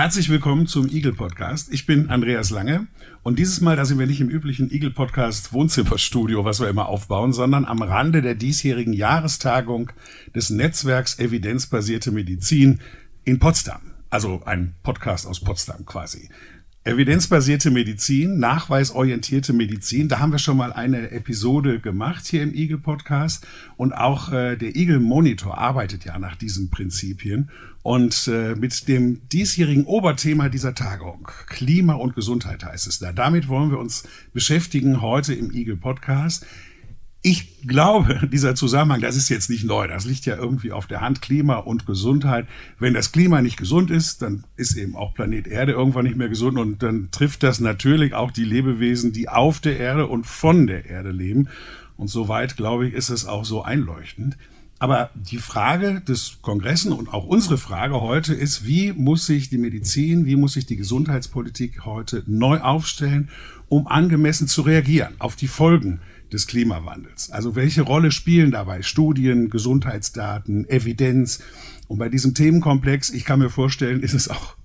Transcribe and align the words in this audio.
Herzlich 0.00 0.30
willkommen 0.30 0.66
zum 0.66 0.88
Eagle 0.88 1.12
Podcast. 1.12 1.70
Ich 1.74 1.84
bin 1.84 2.08
Andreas 2.08 2.48
Lange 2.48 2.86
und 3.22 3.38
dieses 3.38 3.60
Mal, 3.60 3.76
da 3.76 3.84
sind 3.84 3.98
wir 3.98 4.06
nicht 4.06 4.22
im 4.22 4.30
üblichen 4.30 4.70
Eagle 4.70 4.92
Podcast 4.92 5.52
Wohnzimmerstudio, 5.52 6.42
was 6.42 6.58
wir 6.58 6.70
immer 6.70 6.88
aufbauen, 6.88 7.34
sondern 7.34 7.66
am 7.66 7.82
Rande 7.82 8.22
der 8.22 8.34
diesjährigen 8.34 8.94
Jahrestagung 8.94 9.92
des 10.34 10.48
Netzwerks 10.48 11.18
Evidenzbasierte 11.18 12.12
Medizin 12.12 12.80
in 13.24 13.40
Potsdam. 13.40 13.92
Also 14.08 14.40
ein 14.46 14.74
Podcast 14.82 15.26
aus 15.26 15.40
Potsdam 15.40 15.84
quasi. 15.84 16.30
Evidenzbasierte 16.82 17.70
Medizin, 17.70 18.38
nachweisorientierte 18.38 19.52
Medizin, 19.52 20.08
da 20.08 20.18
haben 20.18 20.32
wir 20.32 20.38
schon 20.38 20.56
mal 20.56 20.72
eine 20.72 21.10
Episode 21.10 21.78
gemacht 21.78 22.26
hier 22.26 22.42
im 22.42 22.54
Eagle 22.54 22.78
Podcast 22.78 23.46
und 23.76 23.92
auch 23.92 24.32
äh, 24.32 24.56
der 24.56 24.74
Eagle 24.74 24.98
Monitor 24.98 25.58
arbeitet 25.58 26.06
ja 26.06 26.18
nach 26.18 26.36
diesen 26.36 26.70
Prinzipien 26.70 27.50
und 27.82 28.28
äh, 28.28 28.54
mit 28.54 28.88
dem 28.88 29.28
diesjährigen 29.28 29.84
Oberthema 29.84 30.48
dieser 30.48 30.74
Tagung, 30.74 31.28
Klima 31.48 31.92
und 31.92 32.14
Gesundheit 32.14 32.64
heißt 32.64 32.86
es 32.86 32.98
da. 32.98 33.12
Damit 33.12 33.48
wollen 33.48 33.70
wir 33.70 33.78
uns 33.78 34.04
beschäftigen 34.32 35.02
heute 35.02 35.34
im 35.34 35.52
Eagle 35.52 35.76
Podcast. 35.76 36.46
Ich 37.22 37.66
glaube, 37.66 38.28
dieser 38.32 38.54
Zusammenhang, 38.54 39.00
das 39.00 39.16
ist 39.16 39.28
jetzt 39.28 39.50
nicht 39.50 39.64
neu, 39.64 39.86
das 39.88 40.04
liegt 40.04 40.24
ja 40.26 40.36
irgendwie 40.36 40.72
auf 40.72 40.86
der 40.86 41.00
Hand, 41.00 41.20
Klima 41.20 41.56
und 41.56 41.86
Gesundheit. 41.86 42.46
Wenn 42.78 42.94
das 42.94 43.12
Klima 43.12 43.42
nicht 43.42 43.56
gesund 43.56 43.90
ist, 43.90 44.22
dann 44.22 44.44
ist 44.56 44.76
eben 44.76 44.96
auch 44.96 45.14
Planet 45.14 45.46
Erde 45.46 45.72
irgendwann 45.72 46.04
nicht 46.04 46.16
mehr 46.16 46.28
gesund 46.28 46.58
und 46.58 46.82
dann 46.82 47.10
trifft 47.10 47.42
das 47.42 47.60
natürlich 47.60 48.14
auch 48.14 48.30
die 48.30 48.44
Lebewesen, 48.44 49.12
die 49.12 49.28
auf 49.28 49.60
der 49.60 49.78
Erde 49.78 50.06
und 50.06 50.26
von 50.26 50.66
der 50.66 50.86
Erde 50.86 51.10
leben. 51.10 51.48
Und 51.96 52.08
soweit, 52.08 52.56
glaube 52.56 52.88
ich, 52.88 52.94
ist 52.94 53.10
es 53.10 53.26
auch 53.26 53.44
so 53.44 53.62
einleuchtend. 53.62 54.38
Aber 54.78 55.10
die 55.14 55.36
Frage 55.36 56.00
des 56.00 56.38
Kongressen 56.40 56.94
und 56.94 57.12
auch 57.12 57.26
unsere 57.26 57.58
Frage 57.58 58.00
heute 58.00 58.32
ist, 58.32 58.66
wie 58.66 58.94
muss 58.94 59.26
sich 59.26 59.50
die 59.50 59.58
Medizin, 59.58 60.24
wie 60.24 60.36
muss 60.36 60.54
sich 60.54 60.64
die 60.64 60.76
Gesundheitspolitik 60.76 61.84
heute 61.84 62.22
neu 62.26 62.60
aufstellen, 62.60 63.28
um 63.68 63.86
angemessen 63.86 64.48
zu 64.48 64.62
reagieren 64.62 65.12
auf 65.18 65.36
die 65.36 65.48
Folgen 65.48 66.00
des 66.32 66.46
Klimawandels. 66.46 67.30
Also 67.30 67.56
welche 67.56 67.82
Rolle 67.82 68.12
spielen 68.12 68.50
dabei 68.50 68.82
Studien, 68.82 69.50
Gesundheitsdaten, 69.50 70.68
Evidenz? 70.68 71.42
Und 71.88 71.98
bei 71.98 72.08
diesem 72.08 72.34
Themenkomplex, 72.34 73.10
ich 73.10 73.24
kann 73.24 73.40
mir 73.40 73.50
vorstellen, 73.50 74.00
ist 74.00 74.14
es 74.14 74.28
auch 74.28 74.56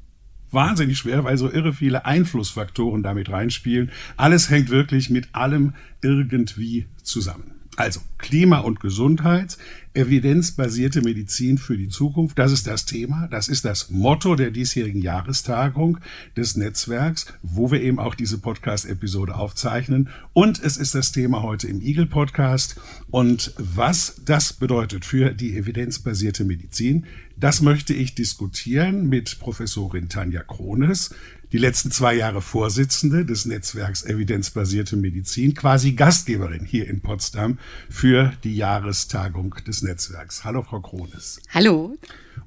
wahnsinnig 0.51 0.97
schwer, 0.97 1.23
weil 1.23 1.37
so 1.37 1.51
irre 1.51 1.73
viele 1.73 2.05
Einflussfaktoren 2.05 3.03
damit 3.03 3.29
reinspielen. 3.29 3.91
Alles 4.17 4.49
hängt 4.49 4.69
wirklich 4.69 5.09
mit 5.09 5.29
allem 5.33 5.73
irgendwie 6.01 6.87
zusammen. 7.03 7.54
Also 7.77 7.99
Klima 8.17 8.59
und 8.59 8.79
Gesundheit, 8.79 9.57
evidenzbasierte 9.93 11.01
Medizin 11.01 11.57
für 11.57 11.77
die 11.77 11.89
Zukunft, 11.89 12.39
das 12.39 12.53
ist 12.53 12.67
das 12.67 12.85
Thema, 12.85 13.27
das 13.27 13.49
ist 13.49 13.65
das 13.65 13.89
Motto 13.89 14.35
der 14.35 14.51
diesjährigen 14.51 15.01
Jahrestagung 15.01 15.97
des 16.37 16.55
Netzwerks, 16.55 17.25
wo 17.41 17.71
wir 17.71 17.81
eben 17.81 17.99
auch 17.99 18.15
diese 18.15 18.37
Podcast-Episode 18.37 19.35
aufzeichnen. 19.35 20.09
Und 20.31 20.63
es 20.63 20.77
ist 20.77 20.95
das 20.95 21.11
Thema 21.11 21.43
heute 21.43 21.67
im 21.67 21.81
Eagle 21.81 22.05
Podcast. 22.05 22.79
Und 23.11 23.53
was 23.57 24.21
das 24.23 24.53
bedeutet 24.53 25.03
für 25.03 25.31
die 25.31 25.57
evidenzbasierte 25.57 26.45
Medizin, 26.45 27.05
das 27.37 27.61
möchte 27.61 27.93
ich 27.93 28.15
diskutieren 28.15 29.09
mit 29.09 29.39
Professorin 29.39 30.07
Tanja 30.07 30.43
Krones 30.43 31.13
die 31.55 31.61
letzten 31.61 31.89
zwei 31.89 32.15
Jahre 32.15 32.41
Vorsitzende 32.41 33.23
des 33.23 33.45
Netzwerks 33.45 34.03
Evidenzbasierte 34.03 34.97
Medizin, 34.97 35.53
quasi 35.53 35.93
Gastgeberin 35.93 36.65
hier 36.65 36.85
in 36.85 36.99
Potsdam 36.99 37.59
für 37.89 38.33
die 38.43 38.57
Jahrestagung 38.57 39.55
des 39.65 39.81
Netzwerks. 39.81 40.43
Hallo, 40.43 40.63
Frau 40.63 40.81
Krones. 40.81 41.39
Hallo. 41.53 41.97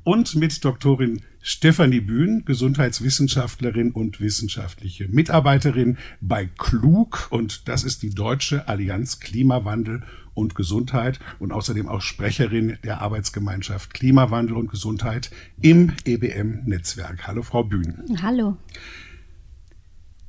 Und 0.04 0.34
mit 0.34 0.62
Doktorin 0.62 1.22
Stefanie 1.40 2.02
Bühn, 2.02 2.44
Gesundheitswissenschaftlerin 2.44 3.92
und 3.92 4.20
wissenschaftliche 4.20 5.08
Mitarbeiterin 5.08 5.96
bei 6.20 6.44
Klug 6.58 7.28
und 7.30 7.66
das 7.66 7.84
ist 7.84 8.02
die 8.02 8.10
Deutsche 8.10 8.68
Allianz 8.68 9.20
Klimawandel 9.20 10.02
und 10.38 10.54
Gesundheit 10.54 11.18
und 11.38 11.52
außerdem 11.52 11.88
auch 11.88 12.00
Sprecherin 12.00 12.78
der 12.84 13.02
Arbeitsgemeinschaft 13.02 13.92
Klimawandel 13.92 14.56
und 14.56 14.70
Gesundheit 14.70 15.30
im 15.60 15.92
EBM-Netzwerk. 16.04 17.26
Hallo, 17.26 17.42
Frau 17.42 17.64
Bühn. 17.64 18.04
Hallo. 18.22 18.56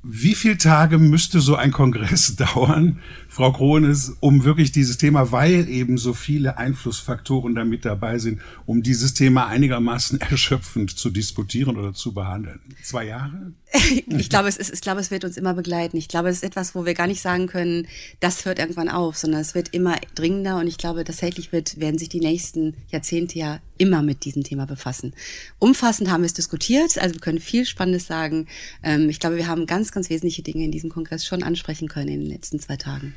Wie 0.01 0.33
viele 0.33 0.57
Tage 0.57 0.97
müsste 0.97 1.41
so 1.41 1.55
ein 1.57 1.71
Kongress 1.71 2.35
dauern, 2.37 2.99
Frau 3.27 3.51
Krones, 3.51 4.15
um 4.21 4.45
wirklich 4.45 4.71
dieses 4.71 4.97
Thema, 4.97 5.33
weil 5.33 5.67
eben 5.67 5.97
so 5.97 6.13
viele 6.13 6.57
Einflussfaktoren 6.57 7.53
damit 7.53 7.83
dabei 7.83 8.17
sind, 8.17 8.39
um 8.65 8.81
dieses 8.81 9.13
Thema 9.13 9.47
einigermaßen 9.47 10.21
erschöpfend 10.31 10.97
zu 10.97 11.09
diskutieren 11.09 11.75
oder 11.75 11.93
zu 11.93 12.13
behandeln? 12.13 12.61
Zwei 12.81 13.07
Jahre? 13.07 13.51
Ich 14.07 14.29
glaube, 14.29 14.47
es 14.47 14.57
ist, 14.57 14.73
ich 14.73 14.81
glaube, 14.81 14.99
es 14.99 15.11
wird 15.11 15.23
uns 15.23 15.37
immer 15.37 15.53
begleiten. 15.53 15.97
Ich 15.97 16.07
glaube, 16.07 16.29
es 16.29 16.37
ist 16.37 16.43
etwas, 16.43 16.75
wo 16.75 16.85
wir 16.85 16.93
gar 16.93 17.07
nicht 17.07 17.21
sagen 17.21 17.47
können, 17.47 17.87
das 18.19 18.45
hört 18.45 18.59
irgendwann 18.59 18.89
auf, 18.89 19.17
sondern 19.17 19.41
es 19.41 19.55
wird 19.55 19.73
immer 19.73 19.95
dringender 20.15 20.57
und 20.57 20.67
ich 20.67 20.77
glaube, 20.77 21.03
tatsächlich 21.03 21.51
wird, 21.51 21.79
werden 21.79 21.97
sich 21.97 22.09
die 22.09 22.19
nächsten 22.19 22.75
Jahrzehnte 22.89 23.37
ja 23.37 23.59
immer 23.77 24.01
mit 24.01 24.25
diesem 24.25 24.43
Thema 24.43 24.65
befassen. 24.65 25.13
Umfassend 25.59 26.09
haben 26.09 26.21
wir 26.21 26.27
es 26.27 26.33
diskutiert, 26.33 26.97
also 26.97 27.15
wir 27.15 27.21
können 27.21 27.39
viel 27.39 27.65
Spannendes 27.65 28.07
sagen. 28.07 28.47
Ähm, 28.83 29.09
ich 29.09 29.19
glaube, 29.19 29.37
wir 29.37 29.47
haben 29.47 29.65
ganz, 29.65 29.91
ganz 29.91 30.09
wesentliche 30.09 30.41
Dinge 30.41 30.65
in 30.65 30.71
diesem 30.71 30.89
Kongress 30.89 31.25
schon 31.25 31.43
ansprechen 31.43 31.87
können 31.87 32.09
in 32.09 32.19
den 32.21 32.29
letzten 32.29 32.59
zwei 32.59 32.77
Tagen. 32.77 33.15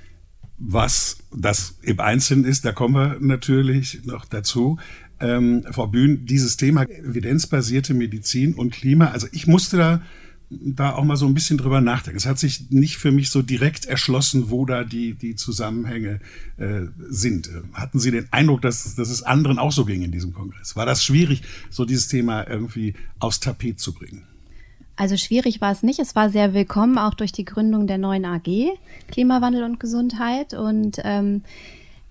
Was 0.58 1.18
das 1.34 1.74
im 1.82 1.98
Einzelnen 1.98 2.44
ist, 2.44 2.64
da 2.64 2.72
kommen 2.72 2.94
wir 2.94 3.18
natürlich 3.20 4.04
noch 4.04 4.24
dazu. 4.24 4.78
Ähm, 5.18 5.64
Frau 5.70 5.88
Bühn, 5.88 6.26
dieses 6.26 6.56
Thema 6.56 6.82
evidenzbasierte 6.82 7.94
Medizin 7.94 8.54
und 8.54 8.72
Klima, 8.72 9.08
also 9.08 9.26
ich 9.32 9.46
musste 9.46 9.76
da 9.76 10.02
da 10.60 10.94
auch 10.94 11.04
mal 11.04 11.16
so 11.16 11.26
ein 11.26 11.34
bisschen 11.34 11.58
drüber 11.58 11.80
nachdenken. 11.80 12.18
Es 12.18 12.26
hat 12.26 12.38
sich 12.38 12.70
nicht 12.70 12.96
für 12.96 13.10
mich 13.10 13.30
so 13.30 13.42
direkt 13.42 13.86
erschlossen, 13.86 14.50
wo 14.50 14.66
da 14.66 14.84
die, 14.84 15.14
die 15.14 15.34
Zusammenhänge 15.34 16.20
äh, 16.58 16.82
sind. 17.08 17.50
Hatten 17.72 17.98
Sie 17.98 18.10
den 18.10 18.28
Eindruck, 18.32 18.62
dass, 18.62 18.94
dass 18.94 19.10
es 19.10 19.22
anderen 19.22 19.58
auch 19.58 19.72
so 19.72 19.84
ging 19.84 20.02
in 20.02 20.12
diesem 20.12 20.32
Kongress? 20.34 20.76
War 20.76 20.86
das 20.86 21.04
schwierig, 21.04 21.42
so 21.70 21.84
dieses 21.84 22.08
Thema 22.08 22.46
irgendwie 22.48 22.94
aufs 23.18 23.40
Tapet 23.40 23.80
zu 23.80 23.92
bringen? 23.92 24.24
Also 24.96 25.16
schwierig 25.16 25.60
war 25.60 25.72
es 25.72 25.82
nicht. 25.82 25.98
Es 25.98 26.14
war 26.14 26.30
sehr 26.30 26.54
willkommen, 26.54 26.98
auch 26.98 27.14
durch 27.14 27.32
die 27.32 27.44
Gründung 27.44 27.86
der 27.86 27.98
neuen 27.98 28.24
AG 28.24 28.68
Klimawandel 29.08 29.64
und 29.64 29.80
Gesundheit. 29.80 30.54
Und 30.54 30.98
ähm, 31.02 31.42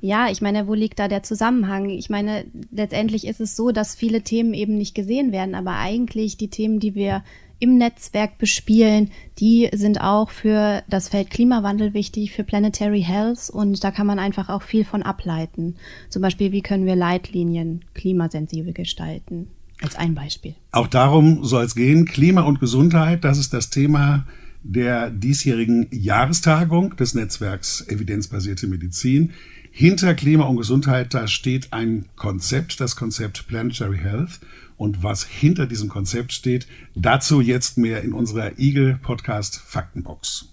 ja, 0.01 0.29
ich 0.29 0.41
meine, 0.41 0.67
wo 0.67 0.73
liegt 0.73 0.97
da 0.97 1.07
der 1.07 1.21
Zusammenhang? 1.21 1.89
Ich 1.89 2.09
meine, 2.09 2.45
letztendlich 2.71 3.27
ist 3.27 3.39
es 3.39 3.55
so, 3.55 3.71
dass 3.71 3.95
viele 3.95 4.23
Themen 4.23 4.53
eben 4.55 4.77
nicht 4.77 4.95
gesehen 4.95 5.31
werden, 5.31 5.53
aber 5.53 5.75
eigentlich 5.75 6.37
die 6.37 6.49
Themen, 6.49 6.79
die 6.79 6.95
wir 6.95 7.23
im 7.61 7.77
Netzwerk 7.77 8.39
bespielen, 8.39 9.11
die 9.37 9.69
sind 9.71 10.01
auch 10.01 10.31
für 10.31 10.83
das 10.89 11.09
Feld 11.09 11.29
Klimawandel 11.29 11.93
wichtig, 11.93 12.31
für 12.31 12.43
Planetary 12.43 13.03
Health 13.03 13.49
und 13.51 13.83
da 13.83 13.91
kann 13.91 14.07
man 14.07 14.19
einfach 14.19 14.49
auch 14.49 14.63
viel 14.63 14.83
von 14.83 15.03
ableiten. 15.03 15.75
Zum 16.09 16.23
Beispiel, 16.23 16.51
wie 16.51 16.63
können 16.63 16.87
wir 16.87 16.95
Leitlinien 16.95 17.85
klimasensibel 17.93 18.73
gestalten? 18.73 19.47
Als 19.81 19.95
ein 19.95 20.15
Beispiel. 20.15 20.55
Auch 20.71 20.87
darum 20.87 21.43
soll 21.43 21.63
es 21.63 21.75
gehen. 21.75 22.05
Klima 22.05 22.41
und 22.41 22.59
Gesundheit, 22.59 23.23
das 23.23 23.37
ist 23.37 23.53
das 23.53 23.69
Thema 23.69 24.25
der 24.63 25.09
diesjährigen 25.09 25.87
Jahrestagung 25.91 26.95
des 26.95 27.13
Netzwerks 27.13 27.85
Evidenzbasierte 27.87 28.67
Medizin. 28.67 29.33
Hinter 29.71 30.13
Klima 30.13 30.45
und 30.45 30.57
Gesundheit, 30.57 31.13
da 31.13 31.27
steht 31.27 31.71
ein 31.71 32.05
Konzept, 32.15 32.79
das 32.79 32.95
Konzept 32.95 33.47
Planetary 33.47 33.97
Health. 33.97 34.39
Und 34.77 35.03
was 35.03 35.23
hinter 35.23 35.67
diesem 35.67 35.89
Konzept 35.89 36.33
steht, 36.33 36.67
dazu 36.95 37.39
jetzt 37.39 37.77
mehr 37.77 38.01
in 38.03 38.13
unserer 38.13 38.57
Eagle 38.57 38.99
Podcast 39.01 39.61
Faktenbox. 39.65 40.49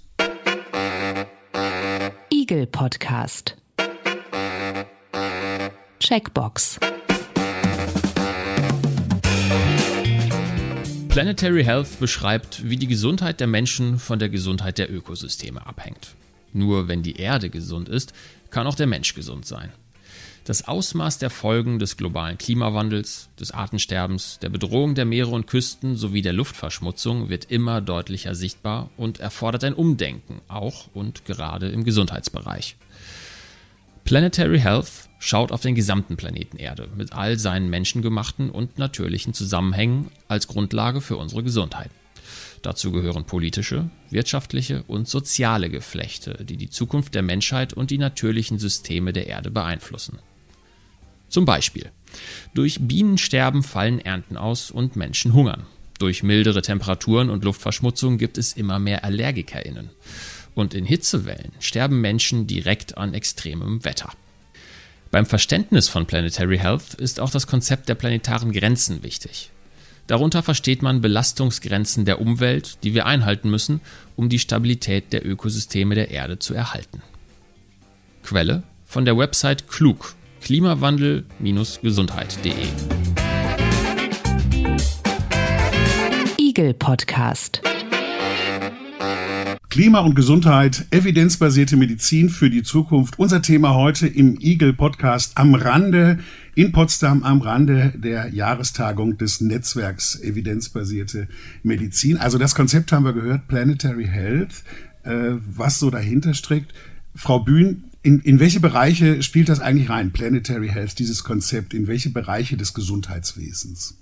Eagle 2.31 2.67
Podcast. 2.67 3.57
Checkbox. 5.99 6.79
Planetary 11.19 11.65
Health 11.65 11.99
beschreibt, 11.99 12.71
wie 12.71 12.77
die 12.77 12.87
Gesundheit 12.87 13.41
der 13.41 13.49
Menschen 13.49 13.99
von 13.99 14.21
der 14.21 14.29
Gesundheit 14.29 14.79
der 14.79 14.89
Ökosysteme 14.89 15.67
abhängt. 15.67 16.15
Nur 16.53 16.87
wenn 16.87 17.03
die 17.03 17.17
Erde 17.17 17.51
gesund 17.51 17.89
ist, 17.89 18.13
kann 18.51 18.69
auch 18.69 18.77
der 18.77 18.87
Mensch 18.87 19.15
gesund 19.15 19.45
sein. 19.45 19.73
Das 20.45 20.69
Ausmaß 20.69 21.19
der 21.19 21.31
Folgen 21.31 21.81
des 21.81 21.97
globalen 21.97 22.39
Klimawandels, 22.39 23.31
des 23.41 23.51
Artensterbens, 23.51 24.39
der 24.39 24.49
Bedrohung 24.51 24.95
der 24.95 25.07
Meere 25.07 25.31
und 25.31 25.49
Küsten 25.49 25.97
sowie 25.97 26.23
der 26.23 26.35
Luftverschmutzung 26.35 27.29
wird 27.29 27.47
immer 27.51 27.81
deutlicher 27.81 28.37
sichtbar 28.37 28.89
und 28.97 29.19
erfordert 29.19 29.65
ein 29.65 29.75
Umdenken, 29.75 30.41
auch 30.47 30.87
und 30.95 31.25
gerade 31.25 31.69
im 31.69 31.83
Gesundheitsbereich. 31.83 32.77
Planetary 34.05 34.61
Health 34.61 35.08
schaut 35.19 35.53
auf 35.53 35.61
den 35.61 35.75
gesamten 35.75 36.17
Planeten 36.17 36.59
Erde 36.59 36.89
mit 36.97 37.13
all 37.13 37.39
seinen 37.39 37.71
menschengemachten 37.71 38.51
und 38.51 38.79
natürlichen 38.79 39.35
Zusammenhängen 39.35 40.11
als 40.29 40.49
Grundlage 40.49 41.01
für 41.01 41.17
unsere 41.17 41.43
Gesundheit. 41.43 41.91
Dazu 42.63 42.93
gehören 42.93 43.25
politische, 43.25 43.91
wirtschaftliche 44.11 44.83
und 44.87 45.09
soziale 45.09 45.71
Geflechte, 45.71 46.45
die 46.45 46.57
die 46.57 46.71
Zukunft 46.71 47.15
der 47.15 47.23
Menschheit 47.23 47.73
und 47.73 47.91
die 47.91 47.99
natürlichen 47.99 48.59
Systeme 48.59 49.13
der 49.13 49.27
Erde 49.27 49.51
beeinflussen. 49.51 50.19
Zum 51.29 51.45
Beispiel 51.45 51.91
durch 52.55 52.79
Bienensterben 52.81 53.63
fallen 53.63 54.01
Ernten 54.01 54.37
aus 54.37 54.71
und 54.71 54.97
Menschen 54.97 55.35
hungern. 55.35 55.67
Durch 55.99 56.23
mildere 56.23 56.63
Temperaturen 56.63 57.29
und 57.29 57.45
Luftverschmutzung 57.45 58.19
gibt 58.19 58.39
es 58.39 58.55
immer 58.55 58.79
mehr 58.79 59.05
AllergikerInnen. 59.05 59.91
Und 60.55 60.75
in 60.75 60.85
Hitzewellen 60.85 61.53
sterben 61.61 62.01
Menschen 62.01 62.47
direkt 62.47 62.97
an 62.97 63.15
extremem 63.15 63.85
Wetter. 63.85 64.13
Beim 65.11 65.25
Verständnis 65.25 65.89
von 65.89 66.05
Planetary 66.07 66.59
Health 66.59 66.93
ist 66.95 67.19
auch 67.19 67.31
das 67.31 67.47
Konzept 67.47 67.89
der 67.89 67.95
planetaren 67.95 68.53
Grenzen 68.53 69.03
wichtig. 69.03 69.51
Darunter 70.07 70.43
versteht 70.43 70.83
man 70.83 71.01
Belastungsgrenzen 71.01 72.05
der 72.05 72.21
Umwelt, 72.21 72.77
die 72.83 72.93
wir 72.95 73.07
einhalten 73.07 73.49
müssen, 73.51 73.81
um 74.17 74.29
die 74.29 74.39
Stabilität 74.39 75.11
der 75.13 75.27
Ökosysteme 75.27 75.95
der 75.95 76.11
Erde 76.11 76.39
zu 76.39 76.53
erhalten. 76.55 77.03
Quelle 78.23 78.63
von 78.85 79.07
der 79.07 79.17
Website 79.17 79.67
Klug 79.69 80.15
klimawandel-gesundheit.de 80.43 82.53
Eagle 86.39 86.75
Podcast. 86.75 87.63
Klima 89.71 90.01
und 90.01 90.15
Gesundheit, 90.15 90.87
evidenzbasierte 90.93 91.77
Medizin 91.77 92.31
für 92.31 92.49
die 92.49 92.63
Zukunft. 92.63 93.19
Unser 93.19 93.43
Thema 93.43 93.75
heute 93.75 94.07
im 94.07 94.41
Eagle 94.41 94.73
Podcast 94.73 95.37
am 95.37 95.55
Rande 95.55 96.21
in 96.55 96.73
Potsdam 96.73 97.23
am 97.23 97.43
Rande 97.43 97.93
der 97.95 98.33
Jahrestagung 98.33 99.19
des 99.19 99.43
Netzwerks 99.43 100.19
evidenzbasierte 100.23 101.29
Medizin. 101.63 102.17
Also 102.17 102.39
das 102.39 102.55
Konzept 102.55 102.93
haben 102.93 103.05
wir 103.05 103.13
gehört, 103.13 103.47
Planetary 103.47 104.07
Health, 104.07 104.65
äh, 105.03 105.33
was 105.55 105.79
so 105.79 105.91
dahinter 105.91 106.33
steckt. 106.33 106.73
Frau 107.15 107.41
Bühn, 107.41 107.85
in, 108.03 108.21
in 108.21 108.41
welche 108.41 108.61
Bereiche 108.61 109.23
spielt 109.23 109.51
das 109.51 109.61
eigentlich 109.61 109.91
rein, 109.91 110.13
Planetary 110.13 110.69
Health, 110.69 110.99
dieses 110.99 111.25
Konzept, 111.25 111.75
in 111.75 111.89
welche 111.89 112.09
Bereiche 112.09 112.57
des 112.57 112.73
Gesundheitswesens? 112.73 113.99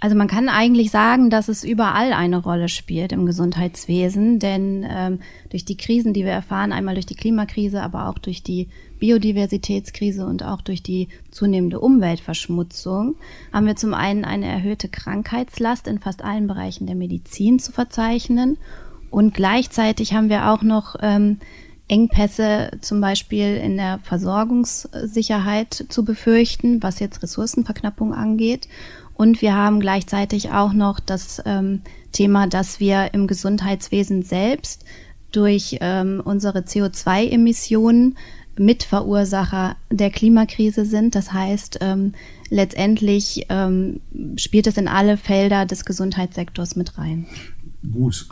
Also 0.00 0.14
man 0.14 0.28
kann 0.28 0.48
eigentlich 0.48 0.92
sagen, 0.92 1.28
dass 1.28 1.48
es 1.48 1.64
überall 1.64 2.12
eine 2.12 2.36
Rolle 2.36 2.68
spielt 2.68 3.10
im 3.10 3.26
Gesundheitswesen, 3.26 4.38
denn 4.38 4.86
ähm, 4.88 5.18
durch 5.50 5.64
die 5.64 5.76
Krisen, 5.76 6.12
die 6.12 6.24
wir 6.24 6.30
erfahren, 6.30 6.72
einmal 6.72 6.94
durch 6.94 7.06
die 7.06 7.16
Klimakrise, 7.16 7.82
aber 7.82 8.08
auch 8.08 8.18
durch 8.18 8.44
die 8.44 8.68
Biodiversitätskrise 9.00 10.24
und 10.24 10.44
auch 10.44 10.60
durch 10.60 10.84
die 10.84 11.08
zunehmende 11.32 11.80
Umweltverschmutzung, 11.80 13.16
haben 13.52 13.66
wir 13.66 13.74
zum 13.74 13.92
einen 13.92 14.24
eine 14.24 14.46
erhöhte 14.46 14.88
Krankheitslast 14.88 15.88
in 15.88 15.98
fast 15.98 16.22
allen 16.22 16.46
Bereichen 16.46 16.86
der 16.86 16.96
Medizin 16.96 17.58
zu 17.58 17.72
verzeichnen 17.72 18.56
und 19.10 19.34
gleichzeitig 19.34 20.14
haben 20.14 20.28
wir 20.28 20.50
auch 20.50 20.62
noch 20.62 20.94
ähm, 21.00 21.38
Engpässe 21.88 22.70
zum 22.82 23.00
Beispiel 23.00 23.56
in 23.56 23.76
der 23.76 23.98
Versorgungssicherheit 24.02 25.86
zu 25.88 26.04
befürchten, 26.04 26.82
was 26.82 27.00
jetzt 27.00 27.22
Ressourcenverknappung 27.22 28.12
angeht. 28.12 28.68
Und 29.18 29.42
wir 29.42 29.54
haben 29.54 29.80
gleichzeitig 29.80 30.52
auch 30.52 30.72
noch 30.72 31.00
das 31.00 31.42
ähm, 31.44 31.80
Thema, 32.12 32.46
dass 32.46 32.78
wir 32.78 33.12
im 33.14 33.26
Gesundheitswesen 33.26 34.22
selbst 34.22 34.84
durch 35.32 35.78
ähm, 35.80 36.22
unsere 36.24 36.60
CO2-Emissionen 36.60 38.16
Mitverursacher 38.56 39.76
der 39.90 40.10
Klimakrise 40.10 40.84
sind. 40.84 41.16
Das 41.16 41.32
heißt, 41.32 41.78
ähm, 41.80 42.12
letztendlich 42.48 43.46
ähm, 43.48 44.00
spielt 44.36 44.68
es 44.68 44.76
in 44.76 44.86
alle 44.86 45.16
Felder 45.16 45.66
des 45.66 45.84
Gesundheitssektors 45.84 46.76
mit 46.76 46.96
rein. 46.96 47.26
Gut, 47.90 48.28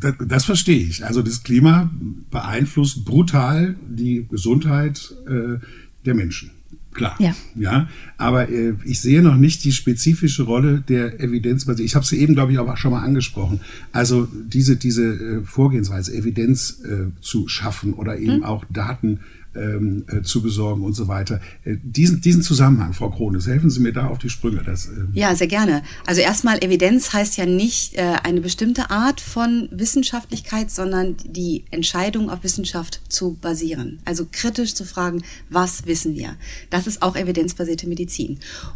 das, 0.00 0.14
das 0.26 0.44
verstehe 0.46 0.80
ich. 0.80 1.04
Also 1.04 1.20
das 1.20 1.42
Klima 1.42 1.90
beeinflusst 2.30 3.04
brutal 3.04 3.76
die 3.86 4.26
Gesundheit 4.26 5.14
äh, 5.26 5.58
der 6.06 6.14
Menschen. 6.14 6.52
Klar. 6.96 7.16
Ja. 7.18 7.34
ja 7.54 7.88
aber 8.18 8.48
äh, 8.48 8.74
ich 8.84 9.00
sehe 9.00 9.22
noch 9.22 9.36
nicht 9.36 9.64
die 9.64 9.72
spezifische 9.72 10.44
Rolle 10.44 10.82
der 10.88 11.20
Evidenz. 11.20 11.66
Ich 11.78 11.94
habe 11.94 12.06
sie 12.06 12.18
eben, 12.18 12.34
glaube 12.34 12.52
ich, 12.52 12.58
auch 12.58 12.76
schon 12.76 12.92
mal 12.92 13.02
angesprochen. 13.02 13.60
Also 13.92 14.26
diese, 14.32 14.76
diese 14.76 15.04
äh, 15.04 15.42
Vorgehensweise, 15.44 16.14
Evidenz 16.14 16.80
äh, 16.84 17.10
zu 17.20 17.48
schaffen 17.48 17.92
oder 17.94 18.18
eben 18.18 18.36
hm. 18.36 18.44
auch 18.44 18.64
Daten 18.70 19.20
ähm, 19.56 20.04
äh, 20.08 20.22
zu 20.22 20.42
besorgen 20.42 20.82
und 20.82 20.94
so 20.94 21.08
weiter. 21.08 21.40
Äh, 21.64 21.76
diesen, 21.82 22.20
diesen 22.20 22.42
Zusammenhang, 22.42 22.92
Frau 22.92 23.10
Krones, 23.10 23.46
helfen 23.46 23.70
Sie 23.70 23.80
mir 23.80 23.92
da 23.92 24.06
auf 24.08 24.18
die 24.18 24.28
Sprünge. 24.28 24.62
Das, 24.64 24.86
ähm 24.86 25.08
ja, 25.14 25.34
sehr 25.34 25.46
gerne. 25.46 25.82
Also 26.04 26.20
erstmal, 26.20 26.62
Evidenz 26.62 27.12
heißt 27.12 27.36
ja 27.36 27.46
nicht 27.46 27.94
äh, 27.94 28.16
eine 28.22 28.40
bestimmte 28.40 28.90
Art 28.90 29.20
von 29.20 29.68
Wissenschaftlichkeit, 29.70 30.70
sondern 30.70 31.16
die 31.24 31.64
Entscheidung 31.70 32.30
auf 32.30 32.44
Wissenschaft 32.44 33.00
zu 33.08 33.36
basieren. 33.40 33.98
Also 34.04 34.26
kritisch 34.30 34.74
zu 34.74 34.84
fragen, 34.84 35.22
was 35.48 35.86
wissen 35.86 36.14
wir? 36.14 36.36
Das 36.70 36.86
ist 36.86 37.02
auch 37.02 37.16
evidenzbasierte 37.16 37.86
Medizin. 37.86 38.05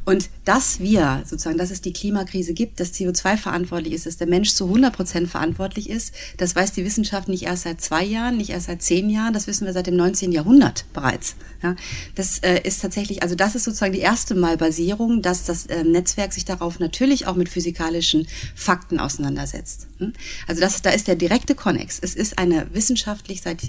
Und 0.05 0.31
dass 0.45 0.81
wir 0.81 1.23
sozusagen, 1.27 1.59
dass 1.59 1.71
es 1.71 1.81
die 1.81 1.93
Klimakrise 1.93 2.55
gibt, 2.55 2.81
dass 2.81 2.95
CO2 2.95 3.37
verantwortlich 3.37 3.93
ist, 3.93 4.07
dass 4.07 4.17
der 4.17 4.27
Mensch 4.27 4.53
zu 4.55 4.67
100 4.67 4.95
Prozent 4.95 5.29
verantwortlich 5.29 5.89
ist, 5.89 6.15
das 6.37 6.57
weiß 6.57 6.73
die 6.73 6.85
Wissenschaft 6.85 7.29
nicht 7.29 7.45
erst 7.45 7.65
seit 7.65 7.81
zwei 7.81 8.05
Jahren, 8.05 8.37
nicht 8.37 8.51
erst 8.51 8.67
seit 8.67 8.83
zehn 8.83 9.11
Jahren, 9.11 9.33
das 9.33 9.47
wissen 9.47 9.67
wir 9.67 9.73
seit 9.73 9.87
dem 9.87 9.97
19. 9.97 10.33
Jahrhundert 10.33 10.85
bereits. 10.93 11.37
Ja, 11.63 11.77
das 12.15 12.39
äh, 12.39 12.61
ist 12.63 12.81
tatsächlich, 12.81 13.23
also 13.23 13.35
das 13.35 13.55
ist 13.55 13.65
sozusagen 13.65 13.93
die 13.93 14.01
erste 14.01 14.35
Mal 14.35 14.57
Basierung, 14.57 15.23
dass 15.23 15.45
das 15.45 15.67
äh, 15.67 15.85
Netzwerk 15.85 16.33
sich 16.33 16.45
darauf 16.45 16.79
natürlich 16.79 17.27
auch 17.27 17.37
mit 17.37 17.49
physikalischen 17.49 18.27
Fakten 18.55 18.99
auseinandersetzt. 18.99 19.87
Hm? 19.99 20.13
Also 20.47 20.61
das, 20.61 20.81
da 20.83 20.91
ist 20.91 21.09
der 21.09 21.17
direkte 21.17 21.55
Konnex. 21.55 21.99
Es 22.01 22.15
ist 22.15 22.39
eine 22.39 22.67
wissenschaftlich 22.73 23.43
seit 23.43 23.61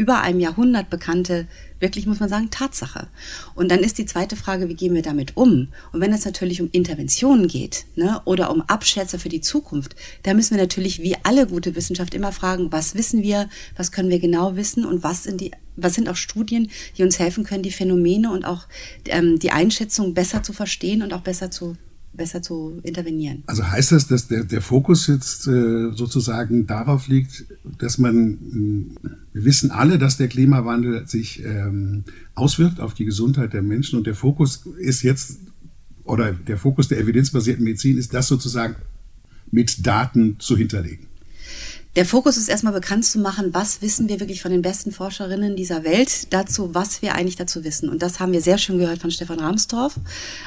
über 0.00 0.22
einem 0.22 0.40
Jahrhundert 0.40 0.88
bekannte, 0.88 1.46
wirklich 1.78 2.06
muss 2.06 2.20
man 2.20 2.30
sagen, 2.30 2.50
Tatsache. 2.50 3.08
Und 3.54 3.70
dann 3.70 3.80
ist 3.80 3.98
die 3.98 4.06
zweite 4.06 4.34
Frage, 4.34 4.70
wie 4.70 4.74
gehen 4.74 4.94
wir 4.94 5.02
damit 5.02 5.36
um? 5.36 5.68
Und 5.92 6.00
wenn 6.00 6.14
es 6.14 6.24
natürlich 6.24 6.62
um 6.62 6.70
Interventionen 6.72 7.48
geht 7.48 7.84
ne, 7.96 8.22
oder 8.24 8.50
um 8.50 8.62
Abschätze 8.62 9.18
für 9.18 9.28
die 9.28 9.42
Zukunft, 9.42 9.94
da 10.22 10.32
müssen 10.32 10.56
wir 10.56 10.62
natürlich 10.62 11.02
wie 11.02 11.18
alle 11.22 11.46
gute 11.46 11.76
Wissenschaft 11.76 12.14
immer 12.14 12.32
fragen, 12.32 12.72
was 12.72 12.94
wissen 12.94 13.22
wir, 13.22 13.50
was 13.76 13.92
können 13.92 14.08
wir 14.08 14.20
genau 14.20 14.56
wissen 14.56 14.86
und 14.86 15.04
was 15.04 15.24
sind 15.24 15.42
die 15.42 15.50
was 15.76 15.94
sind 15.94 16.10
auch 16.10 16.16
Studien, 16.16 16.70
die 16.98 17.02
uns 17.04 17.18
helfen 17.18 17.44
können, 17.44 17.62
die 17.62 17.70
Phänomene 17.70 18.30
und 18.30 18.44
auch 18.44 18.66
ähm, 19.06 19.38
die 19.38 19.50
Einschätzung 19.50 20.12
besser 20.12 20.42
zu 20.42 20.52
verstehen 20.52 21.02
und 21.02 21.14
auch 21.14 21.22
besser 21.22 21.50
zu 21.50 21.76
besser 22.20 22.42
zu 22.42 22.80
intervenieren. 22.82 23.42
Also 23.46 23.66
heißt 23.66 23.92
das, 23.92 24.06
dass 24.06 24.28
der, 24.28 24.44
der 24.44 24.60
Fokus 24.60 25.06
jetzt 25.06 25.46
äh, 25.46 25.90
sozusagen 25.94 26.66
darauf 26.66 27.08
liegt, 27.08 27.46
dass 27.78 27.96
man, 27.96 28.94
wir 29.32 29.44
wissen 29.46 29.70
alle, 29.70 29.96
dass 29.96 30.18
der 30.18 30.28
Klimawandel 30.28 31.08
sich 31.08 31.42
ähm, 31.42 32.04
auswirkt 32.34 32.78
auf 32.78 32.92
die 32.92 33.06
Gesundheit 33.06 33.54
der 33.54 33.62
Menschen 33.62 33.98
und 33.98 34.06
der 34.06 34.14
Fokus 34.14 34.66
ist 34.78 35.02
jetzt, 35.02 35.38
oder 36.04 36.32
der 36.32 36.58
Fokus 36.58 36.88
der 36.88 36.98
evidenzbasierten 36.98 37.64
Medizin 37.64 37.96
ist 37.96 38.12
das 38.12 38.28
sozusagen 38.28 38.76
mit 39.50 39.86
Daten 39.86 40.36
zu 40.40 40.58
hinterlegen. 40.58 41.06
Der 41.96 42.06
Fokus 42.06 42.36
ist 42.36 42.48
erstmal 42.48 42.72
bekannt 42.72 43.04
zu 43.04 43.18
machen, 43.18 43.52
was 43.52 43.82
wissen 43.82 44.08
wir 44.08 44.20
wirklich 44.20 44.42
von 44.42 44.52
den 44.52 44.62
besten 44.62 44.92
Forscherinnen 44.92 45.56
dieser 45.56 45.82
Welt 45.82 46.32
dazu, 46.32 46.72
was 46.72 47.02
wir 47.02 47.16
eigentlich 47.16 47.34
dazu 47.34 47.64
wissen. 47.64 47.88
Und 47.88 48.00
das 48.00 48.20
haben 48.20 48.30
wir 48.30 48.40
sehr 48.40 48.58
schön 48.58 48.78
gehört 48.78 49.00
von 49.00 49.10
Stefan 49.10 49.40
Rahmstorff, 49.40 49.96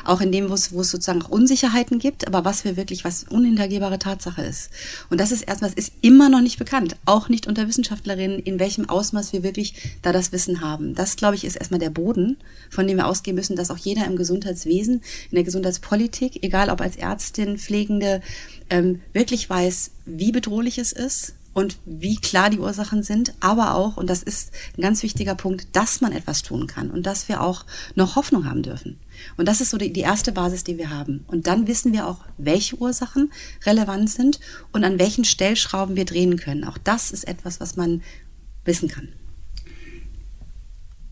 auch 0.06 0.22
in 0.22 0.32
dem, 0.32 0.50
wo 0.50 0.54
es, 0.54 0.72
wo 0.72 0.80
es 0.80 0.90
sozusagen 0.90 1.22
auch 1.22 1.28
Unsicherheiten 1.28 2.00
gibt, 2.00 2.26
aber 2.28 2.46
was 2.46 2.64
wir 2.64 2.78
wirklich, 2.78 3.04
was 3.04 3.26
unhintergehbare 3.26 4.00
Tatsache 4.00 4.42
ist. 4.42 4.70
Und 5.10 5.20
das 5.20 5.34
ist 5.34 5.42
erstmal, 5.42 5.70
es 5.72 5.76
ist 5.76 5.92
immer 6.00 6.30
noch 6.30 6.40
nicht 6.40 6.60
bekannt, 6.60 6.96
auch 7.04 7.28
nicht 7.28 7.46
unter 7.46 7.68
Wissenschaftlerinnen, 7.68 8.40
in 8.40 8.58
welchem 8.58 8.88
Ausmaß 8.88 9.34
wir 9.34 9.44
wirklich 9.44 9.98
da 10.02 10.14
das 10.14 10.32
Wissen 10.32 10.62
haben. 10.62 10.96
Das, 10.96 11.18
glaube 11.18 11.36
ich, 11.36 11.44
ist 11.44 11.58
erstmal 11.58 11.82
der 11.82 11.90
Boden, 11.90 12.38
von 12.70 12.88
dem 12.88 12.96
wir 12.96 13.08
ausgehen 13.08 13.36
müssen, 13.36 13.58
dass 13.58 13.70
auch 13.70 13.78
jeder 13.78 14.06
im 14.06 14.16
Gesundheitswesen, 14.16 15.02
in 15.30 15.36
der 15.36 15.44
Gesundheitspolitik, 15.44 16.42
egal 16.42 16.70
ob 16.70 16.80
als 16.80 16.96
Ärztin, 16.96 17.58
Pflegende, 17.58 18.22
ähm, 18.74 19.02
wirklich 19.14 19.48
weiß, 19.48 19.92
wie 20.06 20.32
bedrohlich 20.32 20.80
es 20.80 20.92
ist 20.94 21.36
und 21.54 21.78
wie 21.86 22.16
klar 22.16 22.50
die 22.50 22.58
Ursachen 22.58 23.04
sind, 23.04 23.36
aber 23.40 23.76
auch, 23.76 23.98
und 23.98 24.10
das 24.10 24.24
ist 24.24 24.52
ein 24.76 24.82
ganz 24.82 25.04
wichtiger 25.04 25.36
Punkt, 25.36 25.68
dass 25.74 26.02
man 26.02 26.12
etwas 26.12 26.42
tun 26.42 26.66
kann 26.66 26.90
und 26.90 27.06
dass 27.06 27.30
wir 27.30 27.42
auch 27.42 27.68
noch 27.94 28.16
Hoffnung 28.16 28.46
haben 28.46 28.64
dürfen. 28.64 28.98
Und 29.38 29.48
das 29.48 29.62
ist 29.62 29.70
so 29.70 29.78
die, 29.78 29.94
die 29.94 30.00
erste 30.00 30.32
Basis, 30.32 30.64
die 30.64 30.80
wir 30.80 30.90
haben. 30.90 31.24
Und 31.28 31.46
dann 31.46 31.68
wissen 31.68 31.94
wir 31.94 32.08
auch, 32.08 32.26
welche 32.40 32.76
Ursachen 32.82 33.32
relevant 33.64 34.10
sind 34.10 34.40
und 34.72 34.84
an 34.84 34.98
welchen 34.98 35.24
Stellschrauben 35.24 35.96
wir 35.96 36.06
drehen 36.06 36.38
können. 36.38 36.64
Auch 36.64 36.80
das 36.80 37.12
ist 37.12 37.28
etwas, 37.28 37.60
was 37.60 37.76
man 37.76 38.02
wissen 38.66 38.90
kann. 38.90 39.10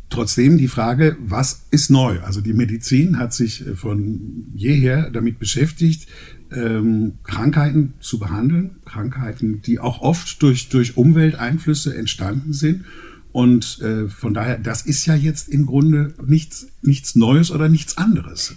Trotzdem 0.09 0.57
die 0.57 0.67
Frage, 0.67 1.15
was 1.21 1.67
ist 1.69 1.91
neu? 1.91 2.19
Also 2.21 2.41
die 2.41 2.53
Medizin 2.53 3.19
hat 3.19 3.33
sich 3.33 3.65
äh, 3.65 3.75
von 3.75 4.47
jeher 4.55 5.11
damit 5.11 5.37
beschäftigt, 5.37 6.07
ähm, 6.51 7.13
Krankheiten 7.23 7.93
zu 7.99 8.19
behandeln, 8.19 8.77
Krankheiten, 8.85 9.61
die 9.61 9.79
auch 9.79 10.01
oft 10.01 10.41
durch, 10.41 10.69
durch 10.69 10.97
Umwelteinflüsse 10.97 11.95
entstanden 11.95 12.53
sind 12.53 12.85
und 13.33 13.79
äh, 13.79 14.09
von 14.09 14.33
daher, 14.33 14.57
das 14.57 14.81
ist 14.81 15.05
ja 15.05 15.15
jetzt 15.15 15.47
im 15.47 15.65
Grunde 15.65 16.13
nichts, 16.25 16.67
nichts 16.81 17.15
Neues 17.15 17.49
oder 17.51 17.69
nichts 17.69 17.97
anderes. 17.97 18.55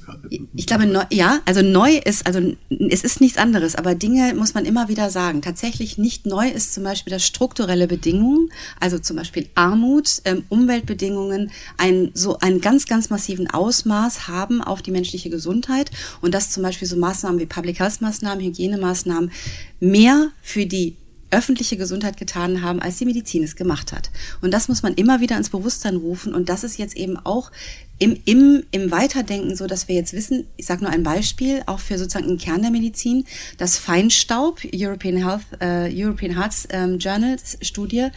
Ich 0.54 0.66
glaube, 0.66 0.86
neu, 0.86 1.04
ja, 1.10 1.40
also 1.44 1.62
neu 1.62 1.96
ist, 1.96 2.26
also 2.26 2.56
es 2.90 3.04
ist 3.04 3.20
nichts 3.20 3.38
anderes, 3.38 3.76
aber 3.76 3.94
Dinge 3.94 4.34
muss 4.34 4.54
man 4.54 4.64
immer 4.64 4.88
wieder 4.88 5.10
sagen. 5.10 5.42
Tatsächlich 5.42 5.96
nicht 5.96 6.26
neu 6.26 6.48
ist 6.48 6.74
zum 6.74 6.82
Beispiel, 6.82 7.12
dass 7.12 7.24
strukturelle 7.24 7.86
Bedingungen, 7.86 8.48
also 8.80 8.98
zum 8.98 9.16
Beispiel 9.16 9.48
Armut, 9.54 10.22
ähm, 10.24 10.42
Umweltbedingungen, 10.48 11.52
ein 11.76 12.10
so 12.14 12.38
einen 12.40 12.60
ganz, 12.60 12.86
ganz 12.86 13.10
massiven 13.10 13.48
Ausmaß 13.48 14.26
haben 14.26 14.60
auf 14.60 14.82
die 14.82 14.90
menschliche 14.90 15.30
Gesundheit 15.30 15.92
und 16.20 16.34
dass 16.34 16.50
zum 16.50 16.64
Beispiel 16.64 16.88
so 16.88 16.96
Maßnahmen 16.96 17.38
wie 17.38 17.46
Public 17.46 17.78
Health 17.78 18.00
Maßnahmen, 18.00 18.44
Hygienemaßnahmen 18.44 19.30
mehr 19.78 20.30
für 20.42 20.66
die 20.66 20.96
öffentliche 21.34 21.76
Gesundheit 21.76 22.16
getan 22.16 22.62
haben, 22.62 22.80
als 22.80 22.98
die 22.98 23.04
Medizin 23.04 23.42
es 23.42 23.56
gemacht 23.56 23.92
hat. 23.92 24.10
Und 24.40 24.52
das 24.52 24.68
muss 24.68 24.82
man 24.82 24.94
immer 24.94 25.20
wieder 25.20 25.36
ins 25.36 25.50
Bewusstsein 25.50 25.96
rufen. 25.96 26.32
Und 26.34 26.48
das 26.48 26.64
ist 26.64 26.78
jetzt 26.78 26.96
eben 26.96 27.16
auch 27.16 27.50
im, 27.98 28.18
im, 28.24 28.64
im 28.72 28.90
Weiterdenken 28.90 29.54
so, 29.54 29.68
dass 29.68 29.86
wir 29.86 29.94
jetzt 29.94 30.12
wissen, 30.14 30.46
ich 30.56 30.66
sage 30.66 30.82
nur 30.82 30.92
ein 30.92 31.04
Beispiel, 31.04 31.62
auch 31.66 31.78
für 31.78 31.96
sozusagen 31.96 32.26
den 32.26 32.38
Kern 32.38 32.62
der 32.62 32.72
Medizin, 32.72 33.24
dass 33.56 33.78
Feinstaub, 33.78 34.60
European 34.74 35.16
Health, 35.16 35.42
äh, 35.60 35.90
European 35.94 36.36
Hearts 36.36 36.66
ähm, 36.70 36.98
Journal 36.98 37.36
Studie, 37.62 38.08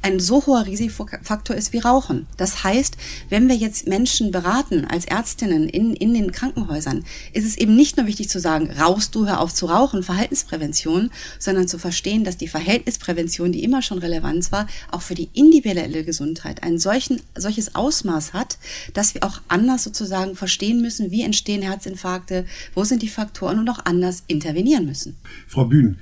ein 0.00 0.20
so 0.20 0.46
hoher 0.46 0.64
Risikofaktor 0.64 1.54
ist 1.54 1.74
wie 1.74 1.78
Rauchen. 1.78 2.26
Das 2.38 2.64
heißt, 2.64 2.96
wenn 3.28 3.48
wir 3.48 3.56
jetzt 3.56 3.86
Menschen 3.86 4.30
beraten 4.30 4.86
als 4.86 5.04
Ärztinnen 5.04 5.68
in, 5.68 5.94
in 5.94 6.14
den 6.14 6.32
Krankenhäusern, 6.32 7.04
ist 7.34 7.44
es 7.44 7.58
eben 7.58 7.76
nicht 7.76 7.98
nur 7.98 8.06
wichtig 8.06 8.30
zu 8.30 8.40
sagen, 8.40 8.70
rauchst 8.70 9.14
du, 9.14 9.26
hör 9.26 9.40
auf 9.40 9.52
zu 9.52 9.66
rauchen, 9.66 10.02
Verhaltensprävention, 10.02 11.10
sondern 11.38 11.68
zu 11.68 11.78
verstehen, 11.78 12.24
dass 12.24 12.38
die 12.38 12.48
Verhältnisprävention, 12.48 13.52
die 13.52 13.64
immer 13.64 13.82
schon 13.82 13.98
relevant 13.98 14.50
war, 14.50 14.66
auch 14.90 15.02
für 15.02 15.14
die 15.14 15.28
individuelle 15.34 16.04
Gesundheit 16.04 16.62
ein 16.62 16.78
solchen, 16.78 17.20
solches 17.36 17.74
Ausmaß 17.74 18.32
hat, 18.32 18.56
dass 18.94 19.12
wir 19.12 19.25
auch 19.26 19.40
anders 19.48 19.84
sozusagen 19.84 20.36
verstehen 20.36 20.80
müssen, 20.80 21.10
wie 21.10 21.22
entstehen 21.22 21.62
Herzinfarkte, 21.62 22.46
wo 22.74 22.84
sind 22.84 23.02
die 23.02 23.08
Faktoren 23.08 23.58
und 23.58 23.68
auch 23.68 23.84
anders 23.84 24.22
intervenieren 24.26 24.86
müssen. 24.86 25.16
Frau 25.48 25.66
Bühn, 25.66 25.98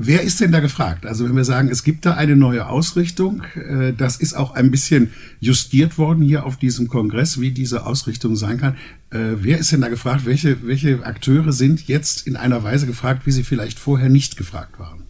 Wer 0.00 0.22
ist 0.22 0.40
denn 0.40 0.52
da 0.52 0.60
gefragt? 0.60 1.06
Also 1.06 1.24
wenn 1.24 1.34
wir 1.34 1.44
sagen, 1.44 1.70
es 1.70 1.82
gibt 1.82 2.06
da 2.06 2.14
eine 2.14 2.36
neue 2.36 2.68
Ausrichtung, 2.68 3.42
äh, 3.56 3.92
das 3.92 4.16
ist 4.16 4.34
auch 4.34 4.54
ein 4.54 4.70
bisschen 4.70 5.10
justiert 5.40 5.98
worden 5.98 6.22
hier 6.22 6.46
auf 6.46 6.56
diesem 6.56 6.86
Kongress, 6.86 7.40
wie 7.40 7.50
diese 7.50 7.84
Ausrichtung 7.84 8.36
sein 8.36 8.58
kann. 8.58 8.74
Äh, 9.10 9.36
wer 9.40 9.58
ist 9.58 9.72
denn 9.72 9.80
da 9.80 9.88
gefragt? 9.88 10.24
Welche, 10.24 10.64
welche 10.66 11.04
Akteure 11.04 11.52
sind 11.52 11.88
jetzt 11.88 12.26
in 12.28 12.36
einer 12.36 12.62
Weise 12.62 12.86
gefragt, 12.86 13.26
wie 13.26 13.32
sie 13.32 13.42
vielleicht 13.42 13.78
vorher 13.78 14.08
nicht 14.08 14.36
gefragt 14.36 14.78
waren? 14.78 15.07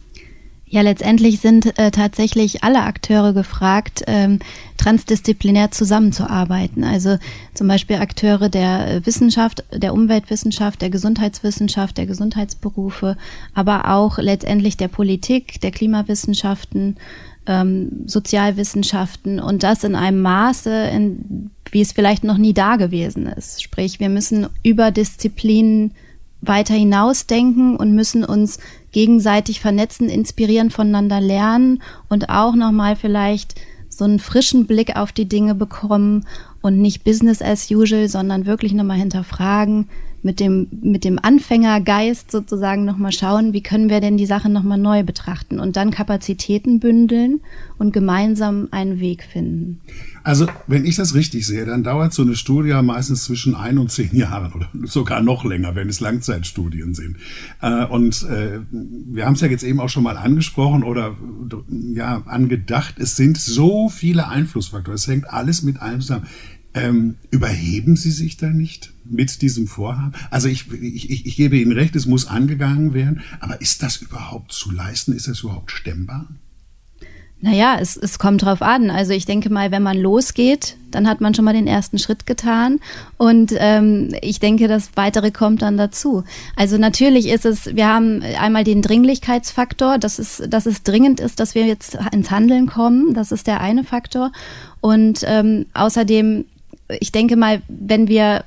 Ja, 0.71 0.83
letztendlich 0.83 1.41
sind 1.41 1.79
äh, 1.79 1.91
tatsächlich 1.91 2.63
alle 2.63 2.83
Akteure 2.83 3.33
gefragt, 3.33 4.03
ähm, 4.07 4.39
transdisziplinär 4.77 5.71
zusammenzuarbeiten. 5.71 6.85
Also 6.85 7.17
zum 7.55 7.69
Beispiel 7.69 7.97
Akteure 7.97 8.51
der 8.51 9.05
Wissenschaft, 9.07 9.65
der 9.73 9.95
Umweltwissenschaft, 9.95 10.83
der 10.83 10.91
Gesundheitswissenschaft, 10.91 11.97
der 11.97 12.07
Gesundheitsberufe, 12.07 13.17
aber 13.55 13.91
auch 13.95 14.19
letztendlich 14.19 14.77
der 14.77 14.89
Politik, 14.89 15.61
der 15.63 15.71
Klimawissenschaften, 15.71 16.97
ähm, 17.47 18.03
Sozialwissenschaften 18.05 19.41
und 19.41 19.63
das 19.63 19.85
in 19.85 19.95
einem 19.95 20.21
Maße, 20.21 20.71
in, 20.71 21.51
wie 21.71 21.81
es 21.81 21.93
vielleicht 21.93 22.25
noch 22.25 22.37
nie 22.37 22.53
da 22.53 22.77
gewesen 22.77 23.27
ist. 23.27 23.63
Sprich, 23.63 24.01
wir 24.01 24.11
müssen 24.11 24.49
über 24.63 24.91
Disziplinen 24.91 25.93
weiter 26.41 26.75
hinausdenken 26.75 27.77
und 27.77 27.95
müssen 27.95 28.25
uns 28.25 28.59
gegenseitig 28.93 29.61
vernetzen, 29.61 30.09
inspirieren, 30.09 30.71
voneinander 30.71 31.21
lernen 31.21 31.83
und 32.09 32.29
auch 32.29 32.55
nochmal 32.55 32.97
vielleicht 32.97 33.55
so 33.89 34.05
einen 34.05 34.21
frischen 34.21 34.67
Blick 34.67 34.97
auf 34.97 35.13
die 35.13 35.29
Dinge 35.29 35.55
bekommen 35.55 36.27
und 36.63 36.79
nicht 36.79 37.05
Business 37.05 37.43
as 37.43 37.71
usual, 37.71 38.09
sondern 38.09 38.47
wirklich 38.47 38.73
nochmal 38.73 38.99
hinterfragen, 38.99 39.89
mit 40.23 40.41
dem, 40.41 40.67
mit 40.83 41.05
dem 41.05 41.19
Anfängergeist 41.19 42.31
sozusagen 42.31 42.85
nochmal 42.85 43.13
schauen, 43.13 43.53
wie 43.53 43.63
können 43.63 43.89
wir 43.89 44.01
denn 44.01 44.17
die 44.17 44.27
Sache 44.27 44.49
nochmal 44.49 44.79
neu 44.79 45.05
betrachten 45.05 45.61
und 45.61 45.77
dann 45.77 45.91
Kapazitäten 45.91 46.81
bündeln 46.81 47.41
und 47.79 47.93
gemeinsam 47.93 48.69
einen 48.71 49.01
Weg 49.01 49.23
finden. 49.23 49.81
Also, 50.25 50.47
wenn 50.67 50.85
ich 50.85 50.97
das 50.97 51.15
richtig 51.15 51.47
sehe, 51.47 51.65
dann 51.65 51.85
dauert 51.85 52.13
so 52.13 52.23
eine 52.23 52.37
Studie 52.37 52.75
meistens 52.83 53.25
zwischen 53.25 53.55
ein 53.55 53.79
und 53.79 53.91
zehn 53.91 54.15
Jahren 54.15 54.53
oder 54.53 54.69
sogar 54.85 55.23
noch 55.23 55.45
länger, 55.45 55.75
wenn 55.75 55.89
es 55.89 56.01
Langzeitstudien 56.01 56.95
sind. 56.95 57.17
Äh, 57.63 57.87
und 57.87 58.25
äh, 58.25 58.61
wir 58.71 59.25
haben 59.25 59.35
es 59.35 59.41
ja 59.41 59.49
jetzt 59.49 59.63
eben 59.65 59.81
auch 59.81 59.89
schon 59.89 60.03
mal 60.03 60.17
angesprochen 60.17 60.83
oder 60.83 61.17
ja 61.95 62.23
angedacht, 62.27 62.97
es 62.99 63.17
sind 63.17 63.39
so 63.39 63.89
viele 63.89 64.29
Einflussfaktoren, 64.29 64.97
es 64.97 65.07
hängt 65.07 65.31
alles 65.31 65.63
mit 65.63 65.81
allem 65.81 66.01
zusammen. 66.01 66.27
Ähm, 66.79 67.17
überheben 67.31 67.97
Sie 67.97 68.11
sich 68.11 68.37
da 68.37 68.49
nicht 68.49 68.93
mit 69.05 69.43
diesem 69.43 69.67
Vorhaben? 69.67 70.13
Also 70.31 70.49
ich, 70.49 70.71
ich, 70.73 71.27
ich 71.27 71.37
gebe 71.37 71.57
Ihnen 71.57 71.73
recht, 71.73 71.97
es 71.97 72.07
muss 72.07 72.27
angegangen 72.27 72.95
werden, 72.95 73.23
aber 73.41 73.61
ist 73.61 73.83
das 73.83 73.97
überhaupt 73.97 74.53
zu 74.53 74.71
leisten? 74.71 75.13
Ist 75.13 75.29
das 75.29 75.41
überhaupt 75.41 75.73
stemmbar? 75.73 76.29
Naja, 77.41 77.77
es, 77.81 77.97
es 77.97 78.19
kommt 78.19 78.43
drauf 78.43 78.63
an. 78.63 78.91
Also 78.91 79.13
ich 79.13 79.25
denke 79.25 79.49
mal, 79.49 79.71
wenn 79.71 79.83
man 79.83 79.97
losgeht, 79.97 80.77
dann 80.91 81.09
hat 81.09 81.21
man 81.21 81.35
schon 81.35 81.45
mal 81.45 81.53
den 81.53 81.69
ersten 81.69 81.99
Schritt 81.99 82.27
getan. 82.27 82.81
Und 83.17 83.55
ähm, 83.59 84.13
ich 84.23 84.41
denke, 84.41 84.67
das 84.67 84.91
Weitere 84.97 85.31
kommt 85.31 85.63
dann 85.63 85.77
dazu. 85.77 86.25
Also 86.57 86.79
natürlich 86.79 87.29
ist 87.29 87.45
es, 87.45 87.77
wir 87.77 87.87
haben 87.87 88.23
einmal 88.23 88.65
den 88.65 88.83
Dringlichkeitsfaktor, 88.83 89.99
dass 89.99 90.19
es, 90.19 90.43
dass 90.49 90.67
es 90.67 90.83
dringend 90.83 91.21
ist, 91.21 91.39
dass 91.39 91.55
wir 91.55 91.65
jetzt 91.65 91.97
ins 92.13 92.33
Handeln 92.33 92.67
kommen. 92.67 93.15
Das 93.15 93.31
ist 93.31 93.47
der 93.47 93.61
eine 93.61 93.85
Faktor. 93.85 94.33
Und 94.81 95.21
ähm, 95.25 95.67
außerdem 95.75 96.45
ich 97.01 97.13
denke 97.13 97.37
mal, 97.37 97.63
wenn 97.69 98.09
wir 98.09 98.45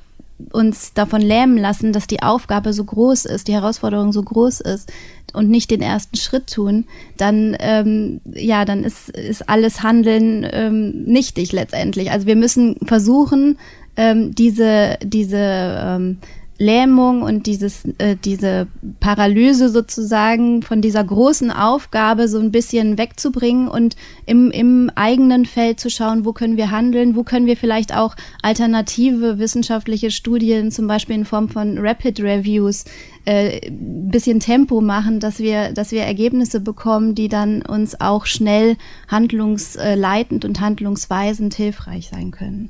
uns 0.52 0.94
davon 0.94 1.22
lähmen 1.22 1.58
lassen, 1.58 1.94
dass 1.94 2.08
die 2.08 2.24
Aufgabe 2.24 2.74
so 2.74 2.84
groß 2.84 3.26
ist, 3.26 3.48
die 3.48 3.54
Herausforderung 3.54 4.12
so 4.12 4.24
groß 4.24 4.62
ist 4.62 4.92
und 5.34 5.50
nicht 5.50 5.72
den 5.72 5.82
ersten 5.82 6.18
Schritt 6.18 6.48
tun, 6.52 6.86
dann 7.18 7.56
ähm, 7.60 8.22
ja, 8.34 8.66
dann 8.66 8.84
ist, 8.84 9.10
ist 9.10 9.48
alles 9.50 9.84
Handeln 9.84 10.48
ähm, 10.52 11.04
nichtig 11.04 11.52
letztendlich. 11.52 12.12
Also 12.12 12.26
wir 12.26 12.36
müssen 12.36 12.76
versuchen, 12.84 13.58
ähm, 13.96 14.34
diese 14.34 14.98
diese 15.04 15.38
ähm, 15.38 16.18
Lähmung 16.62 17.24
und 17.24 17.48
dieses, 17.48 17.86
äh, 17.98 18.16
diese 18.24 18.68
Paralyse 19.00 19.70
sozusagen 19.70 20.62
von 20.62 20.80
dieser 20.80 21.04
großen 21.04 21.50
Aufgabe 21.50 22.28
so 22.28 22.38
ein 22.38 22.52
bisschen 22.52 23.00
wegzubringen 23.00 23.68
und 23.68 23.96
im, 24.28 24.52
im 24.52 24.92
eigenen 24.94 25.46
Feld 25.46 25.80
zu 25.80 25.90
schauen, 25.90 26.24
wo 26.24 26.34
können 26.34 26.58
wir 26.58 26.70
handeln, 26.70 27.16
wo 27.16 27.24
können 27.24 27.48
wir 27.48 27.58
vielleicht 27.58 27.96
auch 27.96 28.16
alternative 28.44 29.40
wissenschaftliche 29.40 30.12
Studien, 30.12 30.72
zum 30.72 30.86
Beispiel 30.86 31.16
in 31.16 31.26
Form 31.26 31.50
von 31.50 31.80
Rapid 31.80 32.20
Reviews, 32.22 32.86
äh, 33.26 33.72
bisschen 33.72 34.40
Tempo 34.40 34.82
machen, 34.82 35.20
dass 35.20 35.40
wir, 35.40 35.74
dass 35.74 35.92
wir 35.92 36.04
Ergebnisse 36.04 36.60
bekommen, 36.60 37.16
die 37.16 37.28
dann 37.28 37.64
uns 37.64 38.00
auch 38.00 38.28
schnell 38.28 38.78
handlungsleitend 39.08 40.46
und 40.46 40.62
handlungsweisend 40.62 41.56
hilfreich 41.56 42.10
sein 42.12 42.30
können. 42.30 42.70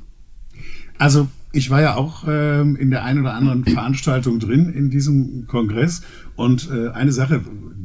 Also 0.98 1.28
ich 1.52 1.68
war 1.70 1.82
ja 1.82 1.94
auch 1.96 2.24
ähm, 2.26 2.76
in 2.76 2.90
der 2.90 3.04
einen 3.04 3.20
oder 3.20 3.34
anderen 3.34 3.64
Veranstaltung 3.64 4.38
drin 4.38 4.72
in 4.72 4.90
diesem 4.90 5.46
Kongress 5.46 6.02
und 6.34 6.70
äh, 6.70 6.88
eine 6.88 7.12
Sache, 7.12 7.42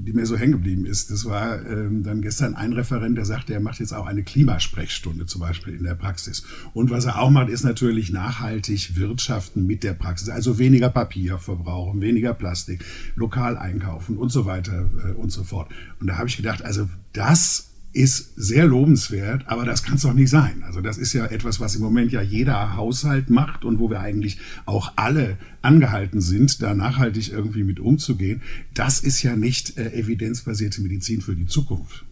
die 0.08 0.14
mir 0.14 0.26
so 0.26 0.38
hängen 0.38 0.54
geblieben 0.54 0.86
ist, 0.86 1.12
das 1.12 1.26
war 1.26 1.66
ähm, 1.66 2.02
dann 2.04 2.22
gestern 2.22 2.56
ein 2.56 2.72
Referent, 2.72 3.18
der 3.18 3.26
sagte, 3.26 3.54
er 3.54 3.60
macht 3.60 3.82
jetzt 3.82 3.94
auch 3.94 4.06
eine 4.06 4.24
Klimasprechstunde 4.24 5.26
zum 5.26 5.42
Beispiel 5.42 5.74
in 5.74 5.84
der 5.84 5.96
Praxis. 5.96 6.44
Und 6.74 6.90
was 6.90 7.04
er 7.04 7.20
auch 7.20 7.30
macht, 7.30 7.50
ist 7.50 7.66
natürlich 7.66 8.10
nachhaltig 8.10 8.96
wirtschaften 8.96 9.68
mit 9.68 9.84
der 9.84 9.94
Praxis, 9.94 10.30
also 10.30 10.58
weniger 10.60 10.90
Papier 10.90 11.38
verbrauchen, 11.38 12.00
weniger 12.00 12.34
Plastik, 12.34 12.86
lokal 13.16 13.58
einkaufen 13.58 14.18
und 14.18 14.32
so 14.32 14.46
weiter 14.46 14.90
äh, 15.06 15.12
und 15.12 15.30
so 15.30 15.44
fort. 15.44 15.70
Und 16.00 16.08
da 16.08 16.18
habe 16.18 16.30
ich 16.30 16.38
gedacht, 16.38 16.64
also 16.64 16.88
das 17.12 17.68
ist 17.98 18.34
sehr 18.36 18.66
lobenswert, 18.66 19.44
aber 19.48 19.66
das 19.66 19.84
kann 19.84 19.96
es 19.96 20.04
doch 20.04 20.13
nicht 20.13 20.30
sein. 20.30 20.63
Also 20.63 20.82
das 20.82 20.98
ist 20.98 21.13
ja 21.13 21.25
etwas, 21.25 21.60
was 21.60 21.75
im 21.75 21.82
Moment 21.82 22.12
ja 22.12 22.22
jeder 22.22 22.75
Haushalt 22.75 23.30
macht 23.30 23.66
und 23.66 23.80
wo 23.80 23.89
wir 23.89 24.00
eigentlich 24.00 24.38
auch 24.66 24.94
alle 24.96 25.38
angehalten 25.63 26.22
sind, 26.22 26.62
da 26.62 26.75
nachhaltig 26.75 27.32
irgendwie 27.32 27.63
mit 27.63 27.80
umzugehen. 27.80 28.42
Das 28.74 29.00
ist 29.00 29.24
ja 29.24 29.36
nicht 29.36 29.77
äh, 29.77 29.94
evidenzbasierte 29.94 30.82
Medizin 30.82 31.22
für 31.22 31.36
die 31.36 31.48
Zukunft. 31.48 32.07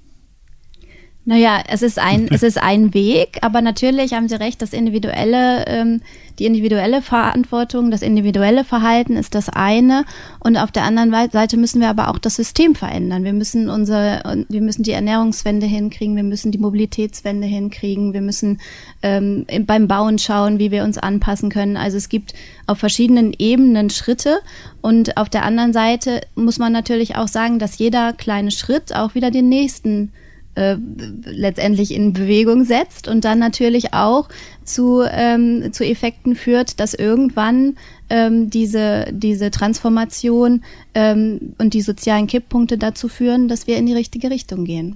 Naja, 1.27 1.63
es 1.67 1.81
ist 1.81 1.97
ein, 1.97 2.27
es 2.31 2.43
ist 2.43 2.61
ein 2.61 2.93
Weg, 2.93 3.39
aber 3.41 3.61
natürlich 3.61 4.13
haben 4.13 4.29
Sie 4.29 4.35
recht, 4.35 4.61
das 4.61 4.73
individuelle, 4.73 5.65
ähm, 5.67 6.01
die 6.37 6.45
individuelle 6.45 7.01
Verantwortung, 7.01 7.89
das 7.89 8.01
individuelle 8.01 8.63
Verhalten 8.63 9.15
ist 9.15 9.33
das 9.33 9.49
eine. 9.49 10.05
Und 10.39 10.57
auf 10.57 10.71
der 10.71 10.83
anderen 10.83 11.11
Seite 11.31 11.57
müssen 11.57 11.81
wir 11.81 11.89
aber 11.89 12.09
auch 12.09 12.19
das 12.19 12.35
System 12.35 12.75
verändern. 12.75 13.23
Wir 13.23 13.33
müssen 13.33 13.69
unsere, 13.69 14.45
wir 14.49 14.61
müssen 14.61 14.83
die 14.83 14.91
Ernährungswende 14.91 15.65
hinkriegen, 15.65 16.15
wir 16.15 16.23
müssen 16.23 16.51
die 16.51 16.57
Mobilitätswende 16.57 17.47
hinkriegen, 17.47 18.13
wir 18.13 18.21
müssen 18.21 18.59
ähm, 19.01 19.47
beim 19.61 19.87
Bauen 19.87 20.19
schauen, 20.19 20.59
wie 20.59 20.71
wir 20.71 20.83
uns 20.83 20.97
anpassen 20.97 21.49
können. 21.49 21.77
Also 21.77 21.97
es 21.97 22.09
gibt 22.09 22.33
auf 22.67 22.77
verschiedenen 22.77 23.33
Ebenen 23.37 23.89
Schritte. 23.89 24.39
Und 24.81 25.17
auf 25.17 25.29
der 25.29 25.43
anderen 25.43 25.73
Seite 25.73 26.21
muss 26.35 26.59
man 26.59 26.73
natürlich 26.73 27.15
auch 27.15 27.29
sagen, 27.29 27.57
dass 27.57 27.79
jeder 27.79 28.13
kleine 28.13 28.51
Schritt 28.51 28.93
auch 28.93 29.15
wieder 29.15 29.31
den 29.31 29.49
nächsten 29.49 30.11
äh, 30.55 30.77
letztendlich 31.25 31.93
in 31.93 32.13
Bewegung 32.13 32.65
setzt 32.65 33.07
und 33.07 33.25
dann 33.25 33.39
natürlich 33.39 33.93
auch 33.93 34.29
zu, 34.63 35.03
ähm, 35.07 35.71
zu 35.71 35.85
Effekten 35.85 36.35
führt, 36.35 36.79
dass 36.79 36.93
irgendwann 36.93 37.75
ähm, 38.09 38.49
diese, 38.49 39.07
diese 39.11 39.51
Transformation 39.51 40.63
ähm, 40.93 41.53
und 41.57 41.73
die 41.73 41.81
sozialen 41.81 42.27
Kipppunkte 42.27 42.77
dazu 42.77 43.07
führen, 43.07 43.47
dass 43.47 43.67
wir 43.67 43.77
in 43.77 43.85
die 43.85 43.93
richtige 43.93 44.29
Richtung 44.29 44.65
gehen. 44.65 44.95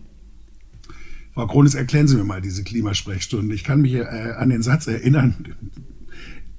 Frau 1.33 1.47
Kronis, 1.47 1.75
erklären 1.75 2.07
Sie 2.07 2.17
mir 2.17 2.23
mal 2.23 2.41
diese 2.41 2.63
Klimasprechstunde. 2.63 3.53
Ich 3.55 3.63
kann 3.63 3.81
mich 3.81 3.93
äh, 3.93 4.03
an 4.03 4.49
den 4.49 4.61
Satz 4.61 4.87
erinnern, 4.87 5.55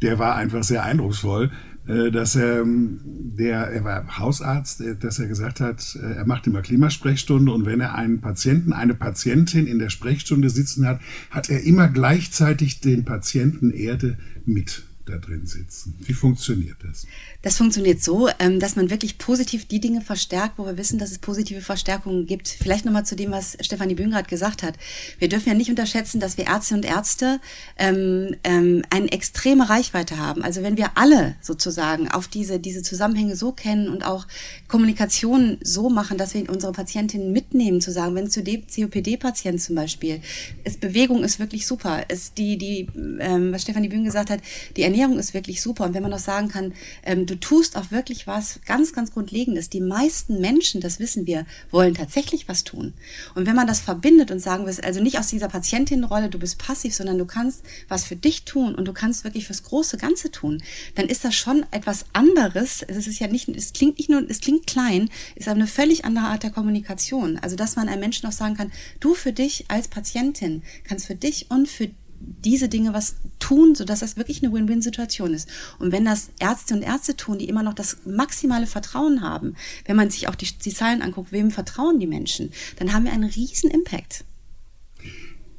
der 0.03 0.19
war 0.19 0.37
einfach 0.37 0.63
sehr 0.63 0.85
eindrucksvoll. 0.85 1.51
Äh, 1.87 2.11
dass 2.11 2.37
er, 2.37 2.61
ähm, 2.61 3.01
der, 3.05 3.69
er 3.69 3.85
war 3.85 4.19
Hausarzt, 4.19 4.81
äh, 4.81 4.97
dass 4.97 5.19
er 5.19 5.29
gesagt 5.29 5.61
hat, 5.61 5.97
äh, 6.01 6.13
er 6.15 6.27
macht 6.27 6.47
immer 6.47 6.63
Klimasprechstunde 6.63 7.53
und 7.53 7.65
wenn 7.65 7.81
er 7.81 7.95
einen 7.95 8.21
Patienten, 8.21 8.73
eine 8.73 8.95
Patientin 8.95 9.67
in 9.67 9.79
der 9.79 9.91
Sprechstunde 9.91 10.51
sitzen 10.51 10.87
hat, 10.87 11.01
hat 11.31 11.49
er 11.49 11.63
immer 11.63 11.89
gleichzeitig 11.89 12.81
den 12.81 13.05
Patienten 13.05 13.71
Erde 13.71 14.19
mit 14.45 14.85
da 15.07 15.17
drin 15.19 15.47
sitzen. 15.47 15.95
Wie 16.01 16.13
funktioniert 16.13 16.77
das? 16.83 17.07
Das 17.43 17.57
funktioniert 17.57 18.03
so, 18.03 18.29
ähm, 18.39 18.61
dass 18.61 18.77
man 18.77 18.91
wirklich 18.91 19.17
positiv 19.17 19.67
die 19.67 19.81
Dinge 19.81 20.03
verstärkt, 20.03 20.59
wo 20.59 20.67
wir 20.67 20.77
wissen, 20.77 20.99
dass 20.99 21.11
es 21.11 21.19
positive 21.19 21.63
Verstärkungen 21.63 22.27
gibt. 22.27 22.49
Vielleicht 22.49 22.85
nochmal 22.85 23.07
zu 23.07 23.17
dem, 23.17 23.31
was 23.31 23.57
Stefanie 23.61 23.95
Bühn 23.95 24.11
gerade 24.11 24.29
gesagt 24.29 24.63
hat. 24.63 24.75
Wir 25.19 25.29
dürfen 25.29 25.49
ja 25.49 25.55
nicht 25.55 25.71
unterschätzen, 25.71 26.21
dass 26.21 26.37
wir 26.37 26.47
Ärzte 26.47 26.75
und 26.75 26.85
Ärzte 26.85 27.41
ähm, 27.79 28.37
ähm, 28.45 28.83
eine 28.91 29.11
extreme 29.11 29.71
Reichweite 29.71 30.19
haben. 30.19 30.43
Also 30.43 30.63
wenn 30.63 30.77
wir 30.77 30.99
alle 30.99 31.37
sozusagen 31.41 32.11
auf 32.11 32.29
diese, 32.29 32.61
diese 32.61 32.83
Zusammenhänge 32.83 33.37
so 33.37 33.53
kennen 33.53 33.89
und 33.89 34.05
auch 34.05 34.27
Kommunikation 34.69 35.59
so 35.63 35.89
machen, 35.89 36.19
dass 36.19 36.35
wir 36.35 36.49
unsere 36.51 36.73
Patientinnen 36.73 37.33
mitnehmen, 37.33 37.81
zu 37.81 37.91
sagen, 37.91 38.15
wenn 38.15 38.31
zu 38.31 38.43
COPD-Patient 38.43 39.63
zum 39.63 39.77
Beispiel, 39.77 40.21
ist 40.65 40.81
Bewegung 40.81 41.25
ist 41.25 41.39
wirklich 41.39 41.67
super. 41.67 42.05
Ist 42.11 42.37
die, 42.37 42.59
die, 42.59 42.89
ähm, 43.19 43.53
was 43.53 43.63
Stefanie 43.63 43.89
Bühn 43.89 44.05
gesagt 44.05 44.29
hat, 44.29 44.41
die 44.77 44.83
Ernährung 44.83 45.19
ist 45.19 45.33
wirklich 45.33 45.63
super. 45.63 45.85
Und 45.85 45.95
wenn 45.95 46.03
man 46.03 46.11
noch 46.11 46.19
sagen 46.19 46.49
kann, 46.49 46.75
ähm, 47.03 47.27
du 47.31 47.39
tust 47.39 47.77
auch 47.77 47.91
wirklich 47.91 48.27
was 48.27 48.61
ganz, 48.67 48.93
ganz 48.93 49.13
Grundlegendes. 49.13 49.71
Die 49.71 49.81
meisten 49.81 50.41
Menschen, 50.41 50.81
das 50.81 50.99
wissen 50.99 51.27
wir, 51.27 51.47
wollen 51.71 51.95
tatsächlich 51.95 52.49
was 52.49 52.65
tun. 52.65 52.93
Und 53.35 53.47
wenn 53.47 53.55
man 53.55 53.67
das 53.67 53.81
verbindet 53.81 54.31
und 54.31 54.41
sagen 54.41 54.67
wir, 54.67 54.85
also 54.85 55.01
nicht 55.01 55.19
aus 55.19 55.29
dieser 55.29 55.49
Patientinnenrolle, 55.49 56.29
du 56.29 56.39
bist 56.39 56.59
passiv, 56.59 56.95
sondern 56.95 57.19
du 57.19 57.27
kannst 57.27 57.63
was 57.89 58.05
für 58.05 58.17
dich 58.17 58.45
tun 58.45 58.75
und 58.75 58.87
du 58.87 58.93
kannst 58.93 59.25
wirklich 59.25 59.47
fürs 59.47 59.63
große 59.63 59.97
Ganze 59.97 60.31
tun, 60.31 60.63
dann 60.97 61.07
ist 61.07 61.25
das 61.25 61.35
schon 61.35 61.65
etwas 61.71 62.07
anderes. 62.13 62.83
Es 62.83 63.07
ist 63.07 63.21
ja 63.21 63.29
nicht, 63.29 63.49
es 63.49 63.73
klingt 63.73 63.99
nicht 63.99 64.11
nur, 64.11 64.29
es 64.29 64.41
klingt 64.41 64.67
klein, 64.67 65.09
ist 65.37 65.49
aber 65.49 65.57
eine 65.57 65.67
völlig 65.69 66.05
andere 66.05 66.27
Art 66.27 66.43
der 66.43 66.51
Kommunikation. 66.51 67.39
Also, 67.39 67.55
dass 67.55 67.77
man 67.77 67.89
einem 67.89 68.01
Menschen 68.01 68.27
auch 68.27 68.33
sagen 68.33 68.57
kann, 68.57 68.73
du 68.99 69.15
für 69.15 69.33
dich 69.33 69.67
als 69.69 69.89
Patientin 69.89 70.63
kannst 70.85 71.07
für 71.07 71.15
dich 71.15 71.51
und 71.51 71.69
für 71.69 71.91
diese 72.21 72.69
Dinge 72.69 72.93
was 72.93 73.17
tun, 73.39 73.75
sodass 73.75 74.01
das 74.01 74.17
wirklich 74.17 74.43
eine 74.43 74.53
Win-Win-Situation 74.53 75.35
ist. 75.35 75.49
Und 75.79 75.93
wenn 75.93 76.05
das 76.05 76.31
Ärzte 76.39 76.75
und 76.75 76.83
Ärzte 76.83 77.17
tun, 77.17 77.39
die 77.39 77.49
immer 77.49 77.63
noch 77.63 77.75
das 77.75 77.99
maximale 78.07 78.67
Vertrauen 78.67 79.23
haben, 79.23 79.55
wenn 79.87 79.97
man 79.97 80.11
sich 80.11 80.29
auch 80.29 80.35
die, 80.35 80.47
die 80.47 80.73
Zahlen 80.73 81.03
anguckt, 81.03 81.33
wem 81.33 81.51
vertrauen 81.51 81.99
die 81.99 82.07
Menschen, 82.07 82.51
dann 82.79 82.93
haben 82.93 83.05
wir 83.05 83.13
einen 83.13 83.31
riesen 83.31 83.71
Impact. 83.71 84.25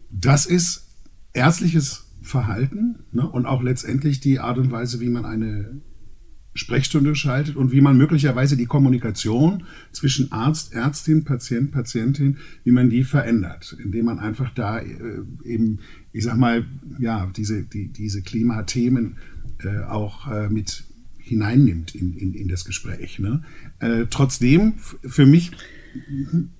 Das 0.09 0.45
ist 0.45 0.87
ärztliches 1.33 2.05
Verhalten 2.21 2.99
ne? 3.11 3.27
und 3.27 3.45
auch 3.45 3.63
letztendlich 3.63 4.19
die 4.19 4.39
Art 4.39 4.57
und 4.57 4.71
Weise, 4.71 4.99
wie 4.99 5.09
man 5.09 5.25
eine 5.25 5.81
Sprechstunde 6.53 7.15
schaltet 7.15 7.55
und 7.55 7.71
wie 7.71 7.81
man 7.81 7.97
möglicherweise 7.97 8.57
die 8.57 8.65
Kommunikation 8.65 9.63
zwischen 9.91 10.31
Arzt, 10.31 10.73
Ärztin, 10.73 11.23
Patient, 11.23 11.71
Patientin, 11.71 12.37
wie 12.65 12.71
man 12.71 12.89
die 12.89 13.03
verändert, 13.03 13.75
indem 13.81 14.05
man 14.05 14.19
einfach 14.19 14.53
da 14.53 14.79
äh, 14.79 15.23
eben, 15.45 15.79
ich 16.13 16.23
sag 16.23 16.37
mal, 16.37 16.65
ja, 16.99 17.31
diese, 17.35 17.63
die, 17.63 17.87
diese 17.87 18.21
Klimathemen 18.21 19.17
äh, 19.63 19.83
auch 19.83 20.29
äh, 20.31 20.49
mit 20.49 20.83
hineinnimmt 21.17 21.95
in, 21.95 22.13
in, 22.17 22.33
in 22.33 22.47
das 22.47 22.65
Gespräch. 22.65 23.19
Ne? 23.19 23.43
Äh, 23.79 24.05
trotzdem, 24.09 24.73
für 25.05 25.25
mich 25.25 25.51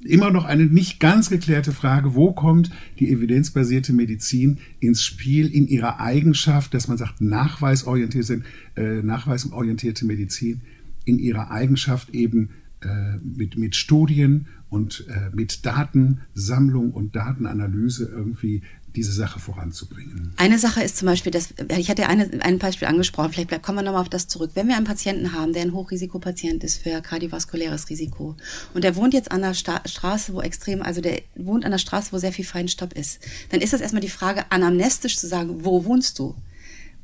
immer 0.01 0.31
noch 0.31 0.45
eine 0.45 0.65
nicht 0.65 0.99
ganz 0.99 1.29
geklärte 1.29 1.71
Frage, 1.71 2.15
wo 2.15 2.33
kommt 2.33 2.69
die 2.99 3.11
evidenzbasierte 3.11 3.93
Medizin 3.93 4.59
ins 4.79 5.03
Spiel 5.03 5.47
in 5.53 5.67
ihrer 5.67 5.99
Eigenschaft, 5.99 6.73
dass 6.73 6.87
man 6.87 6.97
sagt, 6.97 7.21
nachweisorientierte, 7.21 8.41
äh, 8.75 9.01
nachweisorientierte 9.01 10.05
Medizin 10.05 10.61
in 11.05 11.17
ihrer 11.19 11.49
Eigenschaft 11.51 12.13
eben 12.13 12.49
äh, 12.81 13.17
mit, 13.23 13.57
mit 13.57 13.75
Studien 13.75 14.47
und 14.69 15.05
äh, 15.09 15.35
mit 15.35 15.65
Datensammlung 15.65 16.91
und 16.91 17.15
Datenanalyse 17.15 18.05
irgendwie 18.05 18.61
diese 18.95 19.11
Sache 19.11 19.39
voranzubringen. 19.39 20.33
Eine 20.37 20.59
Sache 20.59 20.83
ist 20.83 20.97
zum 20.97 21.07
Beispiel, 21.07 21.31
dass, 21.31 21.53
ich 21.77 21.89
hatte 21.89 22.07
eine, 22.07 22.29
ein 22.41 22.59
Beispiel 22.59 22.87
angesprochen, 22.87 23.31
vielleicht 23.31 23.61
kommen 23.61 23.77
wir 23.77 23.83
nochmal 23.83 24.01
auf 24.01 24.09
das 24.09 24.27
zurück. 24.27 24.51
Wenn 24.53 24.67
wir 24.67 24.75
einen 24.75 24.85
Patienten 24.85 25.33
haben, 25.33 25.53
der 25.53 25.63
ein 25.63 25.73
Hochrisikopatient 25.73 26.63
ist 26.63 26.81
für 26.83 27.01
kardiovaskuläres 27.01 27.89
Risiko 27.89 28.35
und 28.73 28.83
der 28.83 28.95
wohnt 28.95 29.13
jetzt 29.13 29.31
an 29.31 29.43
einer 29.43 29.53
Sta 29.53 29.81
Straße, 29.85 30.33
wo 30.33 30.41
extrem, 30.41 30.81
also 30.81 31.01
der 31.01 31.21
wohnt 31.35 31.63
an 31.63 31.71
einer 31.71 31.79
Straße, 31.79 32.11
wo 32.11 32.17
sehr 32.17 32.33
viel 32.33 32.45
Feinstaub 32.45 32.93
ist, 32.93 33.19
dann 33.49 33.61
ist 33.61 33.73
das 33.73 33.81
erstmal 33.81 34.01
die 34.01 34.09
Frage, 34.09 34.51
anamnestisch 34.51 35.17
zu 35.17 35.27
sagen, 35.27 35.63
wo 35.63 35.85
wohnst 35.85 36.19
du? 36.19 36.35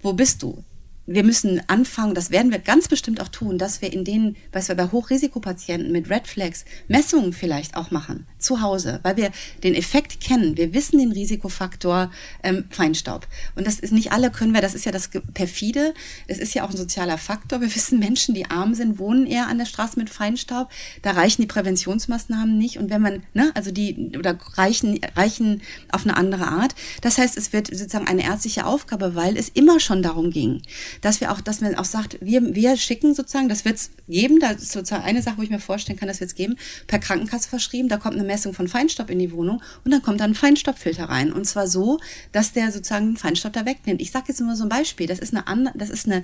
Wo 0.02 0.14
bist 0.14 0.44
du? 0.44 0.64
Wir 1.08 1.24
müssen 1.24 1.62
anfangen, 1.68 2.14
das 2.14 2.32
werden 2.32 2.52
wir 2.52 2.60
ganz 2.60 2.90
bestimmt 2.90 3.22
auch 3.22 3.30
tun, 3.30 3.58
dass 3.58 3.82
wir 3.82 3.94
in 3.94 4.04
denen, 4.04 4.36
was 4.52 4.68
wir 4.68 4.76
bei 4.76 4.92
Hochrisikopatienten 4.92 5.92
mit 5.92 6.10
Red 6.10 6.28
Flags 6.28 6.66
Messungen 6.90 7.32
vielleicht 7.32 7.76
auch 7.78 7.92
machen, 7.92 8.28
zu 8.38 8.62
Hause, 8.62 9.00
weil 9.04 9.16
wir 9.16 9.32
den 9.64 9.74
Effekt 9.74 10.20
kennen. 10.20 10.58
Wir 10.58 10.74
wissen 10.74 11.00
den 11.00 11.14
Risikofaktor 11.14 12.12
ähm, 12.44 12.66
Feinstaub. 12.70 13.26
Und 13.56 13.66
das 13.66 13.80
ist 13.80 13.94
nicht 13.94 14.12
alle 14.12 14.32
können 14.32 14.54
wir, 14.54 14.62
das 14.62 14.76
ist 14.76 14.86
ja 14.86 14.92
das 14.92 15.10
perfide, 15.34 15.94
es 16.28 16.40
ist 16.40 16.54
ja 16.54 16.66
auch 16.66 16.72
ein 16.72 16.78
sozialer 16.78 17.18
Faktor. 17.18 17.62
Wir 17.62 17.74
wissen, 17.76 18.00
Menschen, 18.00 18.36
die 18.36 18.50
arm 18.52 18.74
sind, 18.74 19.00
wohnen 19.00 19.26
eher 19.26 19.48
an 19.48 19.58
der 19.58 19.66
Straße 19.66 19.98
mit 19.98 20.10
Feinstaub. 20.10 20.70
Da 21.04 21.12
reichen 21.12 21.42
die 21.42 21.48
Präventionsmaßnahmen 21.48 22.58
nicht. 22.58 22.80
Und 22.80 22.90
wenn 22.90 23.02
man, 23.02 23.24
ne, 23.34 23.52
also 23.56 23.72
die, 23.72 24.12
oder 24.18 24.38
reichen, 24.56 25.00
reichen 25.16 25.62
auf 25.90 26.04
eine 26.04 26.18
andere 26.18 26.48
Art. 26.48 26.76
Das 27.02 27.18
heißt, 27.18 27.38
es 27.38 27.54
wird 27.54 27.68
sozusagen 27.68 28.08
eine 28.08 28.24
ärztliche 28.24 28.66
Aufgabe, 28.66 29.16
weil 29.16 29.38
es 29.38 29.48
immer 29.50 29.80
schon 29.80 30.04
darum 30.04 30.32
ging, 30.32 30.62
dass 31.02 31.22
wir 31.22 31.32
auch, 31.32 31.42
dass 31.42 31.62
man 31.62 31.76
auch 31.76 31.86
sagt, 31.86 32.18
wir, 32.22 32.56
wir 32.56 32.78
schicken 32.78 33.14
sozusagen, 33.14 33.50
das 33.50 33.66
wird 33.66 33.76
es 33.76 33.92
geben, 34.08 34.40
da 34.40 34.52
ist 34.52 34.72
sozusagen 34.72 35.04
eine 35.04 35.22
Sache, 35.22 35.38
wo 35.38 35.42
ich 35.42 35.50
mir 35.50 35.60
vorstellen 35.60 35.98
kann, 35.98 36.08
das 36.08 36.20
wird 36.20 36.30
es 36.30 36.36
geben, 36.36 36.56
per 36.88 37.00
Krankenkasse 37.00 37.50
verschrieben, 37.50 37.90
da 37.90 37.98
kommt 37.98 38.16
eine 38.16 38.24
Messung 38.24 38.54
von 38.54 38.68
Feinstaub 38.68 39.10
in 39.10 39.20
die 39.20 39.32
Wohnung 39.32 39.62
und 39.84 39.92
dann 39.92 40.02
kommt 40.02 40.20
dann 40.20 40.32
ein 40.32 40.36
Feinstaubfilter 40.36 41.06
rein. 41.06 41.32
Und 41.32 41.46
zwar 41.46 41.68
so, 41.68 42.00
dass 42.32 42.54
der 42.54 42.72
sozusagen 42.72 43.18
Feinstaub 43.18 43.54
da 43.54 43.66
wegnimmt. 43.66 44.02
Ich 44.02 44.12
sage 44.12 44.26
jetzt 44.30 44.40
immer 44.40 44.56
so 44.56 44.64
ein 44.64 44.70
Beispiel, 44.70 45.08
das 45.08 45.20
ist 45.20 45.34
eine 45.34 45.48
andere, 45.48 45.78
das 45.78 45.90
ist 45.90 46.06
eine 46.06 46.24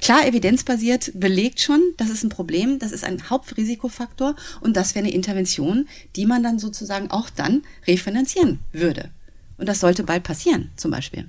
klar 0.00 0.26
evidenzbasiert 0.26 1.12
belegt 1.14 1.60
schon, 1.60 1.80
das 1.96 2.10
ist 2.10 2.24
ein 2.24 2.28
Problem, 2.28 2.78
das 2.78 2.92
ist 2.92 3.04
ein 3.04 3.30
Hauptrisikofaktor 3.30 4.36
und 4.60 4.76
das 4.76 4.94
wäre 4.94 5.04
eine 5.04 5.14
Intervention, 5.14 5.88
die 6.16 6.26
man 6.26 6.42
dann 6.42 6.58
sozusagen 6.58 7.10
auch 7.10 7.30
dann 7.30 7.62
refinanzieren 7.86 8.58
würde. 8.72 9.10
Und 9.56 9.68
das 9.68 9.80
sollte 9.80 10.02
bald 10.02 10.22
passieren, 10.24 10.70
zum 10.76 10.90
Beispiel. 10.90 11.26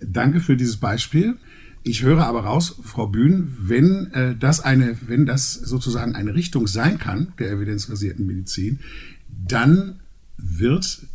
Danke 0.00 0.40
für 0.40 0.56
dieses 0.56 0.76
Beispiel. 0.76 1.38
Ich 1.84 2.02
höre 2.02 2.26
aber 2.26 2.44
raus, 2.44 2.76
Frau 2.82 3.08
Bühn, 3.08 3.56
wenn 3.58 4.12
äh, 4.12 4.36
das 4.36 4.60
eine, 4.60 4.96
wenn 5.06 5.26
das 5.26 5.52
sozusagen 5.54 6.14
eine 6.14 6.34
Richtung 6.34 6.66
sein 6.66 6.98
kann 6.98 7.32
der 7.38 7.50
evidenzbasierten 7.50 8.24
Medizin, 8.24 8.80
dann 9.28 10.00
wird 10.36 11.06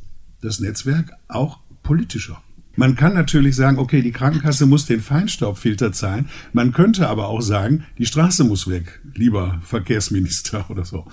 das 0.42 0.60
Netzwerk 0.60 1.14
auch 1.28 1.60
politischer. 1.84 2.42
Man 2.76 2.96
kann 2.96 3.16
natürlich 3.16 3.56
sagen, 3.56 3.80
okay, 3.80 4.02
die 4.02 4.12
Krankenkasse 4.12 4.68
muss 4.68 4.86
den 4.86 5.02
Feinstaubfilter 5.02 5.92
zahlen. 5.94 6.30
Man 6.54 6.74
könnte 6.74 7.10
aber 7.10 7.28
auch 7.28 7.42
sagen, 7.42 7.86
die 7.98 8.06
Straße 8.06 8.44
muss 8.44 8.70
weg, 8.70 9.02
lieber 9.16 9.60
Verkehrsminister 9.64 10.70
oder 10.70 10.86
so. 10.86 11.06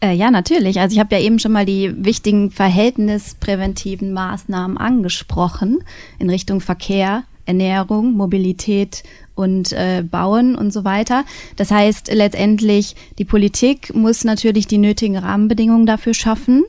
Äh, 0.00 0.14
ja, 0.14 0.30
natürlich. 0.30 0.78
Also 0.78 0.94
ich 0.94 1.00
habe 1.00 1.14
ja 1.16 1.20
eben 1.20 1.38
schon 1.38 1.52
mal 1.52 1.66
die 1.66 1.92
wichtigen 2.04 2.50
verhältnispräventiven 2.50 4.12
Maßnahmen 4.12 4.78
angesprochen 4.78 5.82
in 6.20 6.30
Richtung 6.30 6.60
Verkehr, 6.60 7.24
Ernährung, 7.46 8.12
Mobilität 8.12 9.02
und 9.34 9.72
äh, 9.72 10.04
Bauen 10.08 10.54
und 10.54 10.72
so 10.72 10.84
weiter. 10.84 11.24
Das 11.56 11.70
heißt 11.70 12.12
letztendlich, 12.12 12.94
die 13.18 13.24
Politik 13.24 13.94
muss 13.94 14.24
natürlich 14.24 14.66
die 14.66 14.78
nötigen 14.78 15.16
Rahmenbedingungen 15.16 15.86
dafür 15.86 16.14
schaffen. 16.14 16.64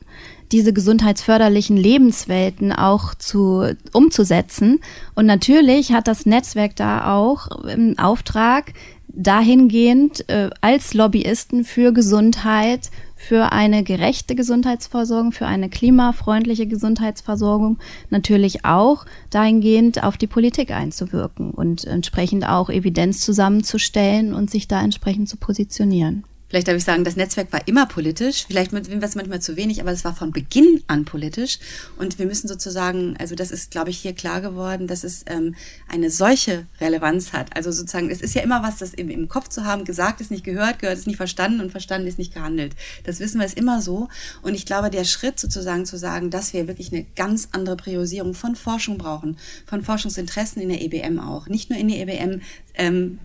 diese 0.52 0.72
gesundheitsförderlichen 0.72 1.78
Lebenswelten 1.78 2.72
auch 2.72 3.16
zu 3.16 3.76
umzusetzen. 3.92 4.82
Und 5.16 5.26
natürlich 5.26 5.94
hat 5.94 6.08
das 6.08 6.28
Netzwerk 6.28 6.76
da 6.76 7.16
auch 7.16 7.66
im 7.66 7.98
Auftrag, 7.98 8.74
dahingehend 9.08 10.28
äh, 10.30 10.50
als 10.62 10.94
Lobbyisten 10.94 11.64
für 11.64 11.92
Gesundheit, 11.92 12.92
für 13.24 13.54
eine 13.54 13.84
gerechte 13.84 14.36
Gesundheitsversorgung, 14.36 15.32
für 15.32 15.46
eine 15.46 15.70
klimafreundliche 15.70 16.68
Gesundheitsversorgung 16.68 17.80
natürlich 18.10 18.66
auch 18.66 19.06
dahingehend 19.30 20.04
auf 20.04 20.18
die 20.18 20.28
Politik 20.28 20.72
einzuwirken 20.72 21.52
und 21.52 21.86
entsprechend 21.86 22.48
auch 22.48 22.70
Evidenz 22.70 23.22
zusammenzustellen 23.22 24.34
und 24.34 24.52
sich 24.52 24.68
da 24.68 24.84
entsprechend 24.84 25.30
zu 25.30 25.38
positionieren 25.38 26.26
vielleicht 26.54 26.68
darf 26.68 26.78
ich 26.78 26.84
sagen, 26.84 27.04
das 27.04 27.16
Netzwerk 27.16 27.52
war 27.52 27.68
immer 27.68 27.88
politisch. 27.88 28.46
Vielleicht 28.46 28.72
war 28.74 28.82
es 28.82 29.16
manchmal 29.16 29.42
zu 29.42 29.56
wenig, 29.56 29.82
aber 29.82 29.92
es 29.92 30.06
war 30.06 30.14
von 30.14 30.32
Beginn 30.32 30.84
an 30.86 31.04
politisch. 31.04 31.58
Und 31.98 32.20
wir 32.20 32.28
müssen 32.28 32.48
sozusagen, 32.48 33.18
also 33.18 33.34
das 33.34 33.50
ist, 33.50 33.72
glaube 33.72 33.90
ich, 33.90 33.98
hier 33.98 34.14
klar 34.14 34.40
geworden, 34.40 34.86
dass 34.86 35.04
es 35.04 35.24
ähm, 35.26 35.56
eine 35.88 36.12
solche 36.12 36.68
Relevanz 36.80 37.34
hat. 37.34 37.56
Also 37.56 37.72
sozusagen, 37.72 38.12
es 38.12 38.22
ist 38.22 38.36
ja 38.36 38.44
immer 38.44 38.62
was, 38.62 38.78
das 38.78 38.94
im, 38.94 39.10
im 39.10 39.28
Kopf 39.30 39.50
zu 39.50 39.66
haben, 39.66 39.84
gesagt 39.84 40.22
ist 40.22 40.30
nicht 40.30 40.44
gehört, 40.44 40.78
gehört 40.78 41.00
ist 41.00 41.08
nicht 41.08 41.18
verstanden 41.18 41.60
und 41.60 41.72
verstanden 41.72 42.08
ist 42.08 42.20
nicht 42.20 42.36
gehandelt. 42.36 42.76
Das 43.04 43.20
wissen 43.20 43.40
wir 43.40 43.48
ist 43.48 43.58
immer 43.58 43.82
so. 43.82 44.10
Und 44.44 44.54
ich 44.54 44.68
glaube, 44.68 44.92
der 44.92 45.06
Schritt 45.06 45.40
sozusagen 45.40 45.88
zu 45.88 45.98
sagen, 45.98 46.30
dass 46.30 46.54
wir 46.54 46.68
wirklich 46.68 46.94
eine 46.94 47.04
ganz 47.16 47.48
andere 47.54 47.78
Priorisierung 47.78 48.36
von 48.36 48.56
Forschung 48.56 49.00
brauchen, 49.00 49.38
von 49.66 49.82
Forschungsinteressen 49.82 50.62
in 50.62 50.70
der 50.70 50.84
EBM 50.84 51.18
auch. 51.20 51.48
Nicht 51.48 51.72
nur 51.72 51.80
in 51.80 51.88
der 51.88 51.98
EBM 51.98 52.42
ähm, 52.76 53.18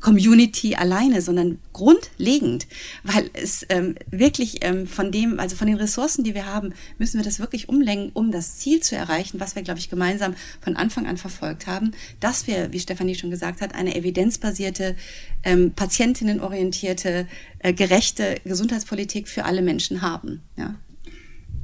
Community 0.00 0.74
alleine, 0.74 1.20
sondern 1.22 1.58
grundlegend, 1.72 2.66
weil 3.04 3.30
es 3.34 3.64
ähm, 3.68 3.94
wirklich 4.10 4.64
ähm, 4.64 4.86
von 4.86 5.12
dem, 5.12 5.38
also 5.38 5.56
von 5.56 5.66
den 5.66 5.76
Ressourcen, 5.76 6.24
die 6.24 6.34
wir 6.34 6.46
haben, 6.46 6.72
müssen 6.98 7.18
wir 7.18 7.24
das 7.24 7.38
wirklich 7.38 7.68
umlenken, 7.68 8.10
um 8.14 8.32
das 8.32 8.58
Ziel 8.58 8.80
zu 8.80 8.96
erreichen, 8.96 9.40
was 9.40 9.54
wir, 9.54 9.62
glaube 9.62 9.78
ich, 9.78 9.90
gemeinsam 9.90 10.34
von 10.60 10.76
Anfang 10.76 11.06
an 11.06 11.16
verfolgt 11.16 11.66
haben, 11.66 11.92
dass 12.18 12.46
wir, 12.46 12.72
wie 12.72 12.80
Stefanie 12.80 13.14
schon 13.14 13.30
gesagt 13.30 13.60
hat, 13.60 13.74
eine 13.74 13.94
evidenzbasierte, 13.94 14.96
ähm, 15.44 15.72
patientinnenorientierte, 15.72 17.26
äh, 17.58 17.72
gerechte 17.72 18.36
Gesundheitspolitik 18.44 19.28
für 19.28 19.44
alle 19.44 19.62
Menschen 19.62 20.02
haben. 20.02 20.40
Ja. 20.56 20.74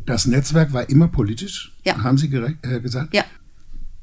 Das 0.05 0.27
Netzwerk 0.27 0.72
war 0.72 0.88
immer 0.88 1.09
politisch, 1.09 1.72
ja. 1.85 2.03
haben 2.03 2.18
Sie 2.18 2.27
äh, 2.27 2.81
gesagt? 2.81 3.14
Ja 3.14 3.25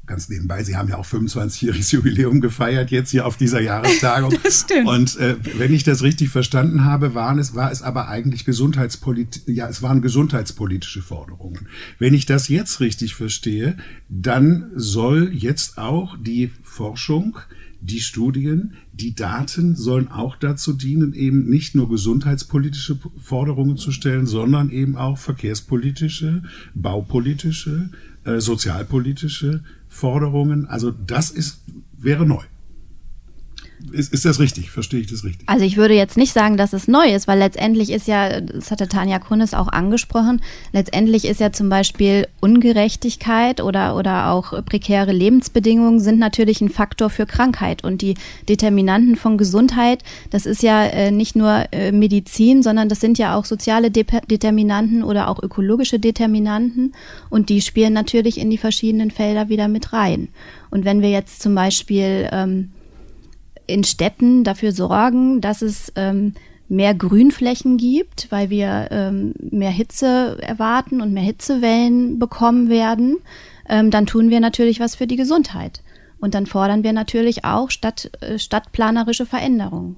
ganz 0.06 0.28
nebenbei, 0.28 0.62
Sie 0.64 0.76
haben 0.76 0.88
ja 0.88 0.96
auch 0.96 1.06
25-jähriges 1.06 1.92
Jubiläum 1.94 2.40
gefeiert 2.40 2.90
jetzt 2.90 3.10
hier 3.10 3.26
auf 3.26 3.36
dieser 3.36 3.60
Jahrestagung. 3.60 4.34
das 4.42 4.60
stimmt. 4.60 4.88
Und 4.88 5.16
äh, 5.18 5.36
wenn 5.58 5.72
ich 5.72 5.84
das 5.84 6.02
richtig 6.02 6.30
verstanden 6.30 6.84
habe, 6.84 7.14
waren 7.14 7.38
es, 7.38 7.54
war 7.54 7.70
es 7.70 7.82
aber 7.82 8.08
eigentlich 8.08 8.44
Gesundheitspolit 8.44 9.42
ja, 9.46 9.68
es 9.68 9.82
waren 9.82 10.02
gesundheitspolitische 10.02 11.02
Forderungen. 11.02 11.68
Wenn 11.98 12.14
ich 12.14 12.26
das 12.26 12.48
jetzt 12.48 12.80
richtig 12.80 13.14
verstehe, 13.14 13.76
dann 14.08 14.70
soll 14.74 15.30
jetzt 15.32 15.78
auch 15.78 16.16
die 16.18 16.50
Forschung 16.62 17.38
die 17.84 18.00
Studien, 18.00 18.72
die 18.94 19.14
Daten 19.14 19.76
sollen 19.76 20.08
auch 20.08 20.36
dazu 20.36 20.72
dienen, 20.72 21.12
eben 21.12 21.50
nicht 21.50 21.74
nur 21.74 21.90
gesundheitspolitische 21.90 22.98
Forderungen 23.20 23.76
zu 23.76 23.92
stellen, 23.92 24.24
sondern 24.24 24.70
eben 24.70 24.96
auch 24.96 25.18
verkehrspolitische, 25.18 26.42
baupolitische, 26.74 27.90
äh, 28.24 28.40
sozialpolitische 28.40 29.62
Forderungen. 29.94 30.66
Also 30.66 30.90
das 30.90 31.30
ist, 31.30 31.62
wäre 31.96 32.26
neu. 32.26 32.42
Ist, 33.92 34.12
ist 34.12 34.24
das 34.24 34.40
richtig? 34.40 34.70
Verstehe 34.70 35.00
ich 35.00 35.08
das 35.08 35.24
richtig? 35.24 35.48
Also 35.48 35.64
ich 35.64 35.76
würde 35.76 35.94
jetzt 35.94 36.16
nicht 36.16 36.32
sagen, 36.32 36.56
dass 36.56 36.72
es 36.72 36.88
neu 36.88 37.12
ist, 37.12 37.28
weil 37.28 37.38
letztendlich 37.38 37.90
ist 37.90 38.06
ja, 38.06 38.40
das 38.40 38.70
hatte 38.70 38.88
Tanja 38.88 39.18
Kunnes 39.18 39.54
auch 39.54 39.68
angesprochen, 39.68 40.40
letztendlich 40.72 41.24
ist 41.24 41.40
ja 41.40 41.52
zum 41.52 41.68
Beispiel 41.68 42.26
Ungerechtigkeit 42.40 43.60
oder, 43.60 43.96
oder 43.96 44.30
auch 44.30 44.64
prekäre 44.64 45.12
Lebensbedingungen 45.12 46.00
sind 46.00 46.18
natürlich 46.18 46.60
ein 46.60 46.70
Faktor 46.70 47.10
für 47.10 47.26
Krankheit. 47.26 47.84
Und 47.84 48.02
die 48.02 48.14
Determinanten 48.48 49.16
von 49.16 49.38
Gesundheit, 49.38 50.02
das 50.30 50.46
ist 50.46 50.62
ja 50.62 50.84
äh, 50.84 51.10
nicht 51.10 51.36
nur 51.36 51.64
äh, 51.72 51.92
Medizin, 51.92 52.62
sondern 52.62 52.88
das 52.88 53.00
sind 53.00 53.18
ja 53.18 53.36
auch 53.36 53.44
soziale 53.44 53.90
De 53.90 54.04
Determinanten 54.30 55.02
oder 55.02 55.28
auch 55.28 55.42
ökologische 55.42 55.98
Determinanten. 55.98 56.94
Und 57.30 57.48
die 57.48 57.60
spielen 57.60 57.92
natürlich 57.92 58.38
in 58.38 58.50
die 58.50 58.58
verschiedenen 58.58 59.10
Felder 59.10 59.48
wieder 59.48 59.68
mit 59.68 59.92
rein. 59.92 60.28
Und 60.70 60.84
wenn 60.84 61.02
wir 61.02 61.10
jetzt 61.10 61.42
zum 61.42 61.54
Beispiel 61.54 62.28
ähm, 62.32 62.70
in 63.66 63.84
Städten 63.84 64.44
dafür 64.44 64.72
sorgen, 64.72 65.40
dass 65.40 65.62
es 65.62 65.92
ähm, 65.96 66.34
mehr 66.68 66.94
Grünflächen 66.94 67.76
gibt, 67.76 68.30
weil 68.30 68.50
wir 68.50 68.88
ähm, 68.90 69.34
mehr 69.38 69.70
Hitze 69.70 70.38
erwarten 70.40 71.00
und 71.00 71.12
mehr 71.12 71.22
Hitzewellen 71.22 72.18
bekommen 72.18 72.68
werden, 72.68 73.18
ähm, 73.68 73.90
dann 73.90 74.06
tun 74.06 74.30
wir 74.30 74.40
natürlich 74.40 74.80
was 74.80 74.94
für 74.94 75.06
die 75.06 75.16
Gesundheit. 75.16 75.82
Und 76.18 76.34
dann 76.34 76.46
fordern 76.46 76.82
wir 76.82 76.92
natürlich 76.92 77.44
auch 77.44 77.70
stadt, 77.70 78.10
äh, 78.20 78.38
stadtplanerische 78.38 79.26
Veränderungen. 79.26 79.96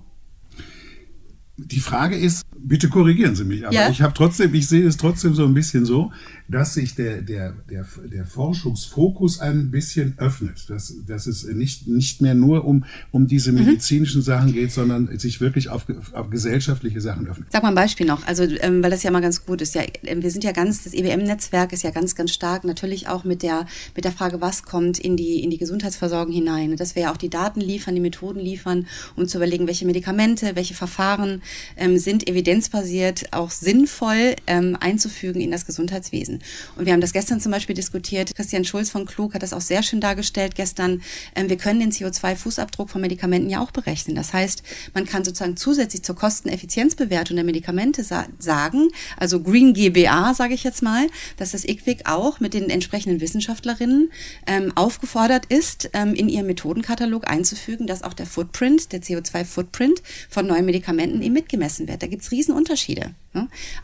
Die 1.57 1.81
Frage 1.81 2.17
ist, 2.17 2.45
bitte 2.59 2.89
korrigieren 2.89 3.35
Sie 3.35 3.45
mich, 3.45 3.67
aber 3.67 3.75
ja? 3.75 3.91
ich 3.91 4.03
habe 4.03 4.15
trotzdem, 4.15 4.55
ich 4.55 4.69
sehe 4.69 4.87
es 4.87 4.97
trotzdem 4.97 5.35
so 5.35 5.45
ein 5.45 5.55
bisschen 5.55 5.85
so, 5.85 6.13
dass 6.49 6.75
sich 6.75 6.95
der, 6.95 7.23
der, 7.23 7.55
der, 7.69 7.85
der 8.13 8.25
Forschungsfokus 8.25 9.41
ein 9.41 9.71
bisschen 9.71 10.15
öffnet. 10.19 10.71
Dass, 10.71 10.95
dass 11.07 11.27
es 11.27 11.45
nicht, 11.45 11.89
nicht 11.89 12.21
mehr 12.21 12.35
nur 12.35 12.65
um, 12.65 12.85
um 13.11 13.27
diese 13.27 13.53
mhm. 13.53 13.65
medizinischen 13.65 14.21
mhm. 14.21 14.25
Sachen 14.25 14.53
geht, 14.53 14.73
sondern 14.73 15.19
sich 15.19 15.41
wirklich 15.41 15.69
auf, 15.69 15.87
auf 16.13 16.31
gesellschaftliche 16.31 17.01
Sachen 17.01 17.27
öffnet. 17.27 17.49
Sag 17.51 17.63
mal 17.63 17.71
ein 17.71 17.75
Beispiel 17.75 18.07
noch, 18.07 18.27
also 18.27 18.45
ähm, 18.45 18.83
weil 18.83 18.91
das 18.91 19.03
ja 19.03 19.11
mal 19.11 19.21
ganz 19.21 19.45
gut 19.45 19.61
ist. 19.61 19.75
Ja, 19.75 19.83
ähm, 20.05 20.23
wir 20.23 20.31
sind 20.31 20.45
ja 20.45 20.53
ganz, 20.53 20.85
das 20.85 20.95
EWM-Netzwerk 20.95 21.73
ist 21.73 21.83
ja 21.83 21.91
ganz, 21.91 22.15
ganz 22.15 22.33
stark 22.33 22.65
natürlich 22.65 23.09
auch 23.09 23.25
mit 23.25 23.43
der, 23.43 23.67
mit 23.95 24.05
der 24.05 24.13
Frage, 24.13 24.41
was 24.41 24.63
kommt 24.63 24.99
in 24.99 25.17
die, 25.17 25.43
in 25.43 25.51
die 25.51 25.59
Gesundheitsversorgung 25.59 26.33
hinein. 26.33 26.77
Dass 26.77 26.95
wir 26.95 27.03
ja 27.03 27.13
auch 27.13 27.17
die 27.17 27.31
Daten 27.31 27.61
liefern, 27.61 27.95
die 27.95 28.01
Methoden 28.01 28.41
liefern, 28.41 28.87
um 29.17 29.27
zu 29.27 29.39
überlegen, 29.39 29.67
welche 29.67 29.87
Medikamente, 29.87 30.55
welche 30.55 30.75
Verfahren 30.75 31.43
ähm, 31.77 31.99
sind 31.99 32.29
evidenzbasiert 32.47 33.33
auch 33.33 33.51
sinnvoll 33.51 34.37
ähm, 34.47 34.77
einzufügen 34.79 35.41
in 35.41 35.51
das 35.51 35.67
Gesundheitswesen. 35.67 36.41
Und 36.77 36.87
wir 36.87 36.93
haben 36.93 37.01
das 37.01 37.13
gestern 37.13 37.41
zum 37.41 37.53
Beispiel 37.53 37.75
diskutiert. 37.75 38.35
Christian 38.35 38.65
Schulz 38.65 38.91
von 38.91 39.05
Klug 39.05 39.35
hat 39.35 39.43
das 39.43 39.53
auch 39.53 39.61
sehr 39.61 39.83
schön 39.83 40.01
dargestellt 40.01 40.55
gestern. 40.55 41.03
Ähm, 41.35 41.49
wir 41.49 41.57
können 41.57 41.81
den 41.81 41.91
CO2-Fußabdruck 41.91 42.89
von 42.89 43.01
Medikamenten 43.01 43.51
ja 43.51 43.61
auch 43.61 43.73
berechnen. 43.73 44.15
Das 44.15 44.33
heißt, 44.33 44.63
man 44.95 45.07
kann 45.07 45.25
sozusagen 45.25 45.57
zusätzlich 45.57 46.03
zur 46.03 46.15
Kosteneffizienzbewertung 46.15 47.37
der 47.37 47.45
Medikamente 47.45 48.05
sa 48.05 48.27
sagen, 48.39 48.89
also 49.17 49.41
Green 49.41 49.75
GBA, 49.75 50.35
sage 50.35 50.55
ich 50.55 50.63
jetzt 50.63 50.83
mal, 50.83 51.07
dass 51.37 51.53
das 51.53 51.65
IQWIC 51.65 52.03
auch 52.05 52.41
mit 52.41 52.55
den 52.55 52.71
entsprechenden 52.71 53.21
Wissenschaftlerinnen 53.21 54.11
ähm, 54.47 54.73
aufgefordert 54.77 55.47
ist, 55.47 55.91
ähm, 55.95 56.15
in 56.15 56.29
ihren 56.29 56.47
Methodenkatalog 56.47 57.29
einzufügen, 57.29 57.87
dass 57.87 58.03
auch 58.03 58.15
der 58.15 58.27
Footprint, 58.27 58.93
der 58.93 59.03
CO2-Footprint 59.03 60.03
von 60.29 60.47
neuen 60.47 60.65
Medikamenten 60.65 61.23
eben 61.23 61.35
mitgemessen 61.35 61.57
gemessen 61.57 61.89
wird. 61.89 62.03
Da 62.03 62.07
gibt 62.07 62.23
es 62.23 62.31
Riesenunterschiede. 62.37 63.15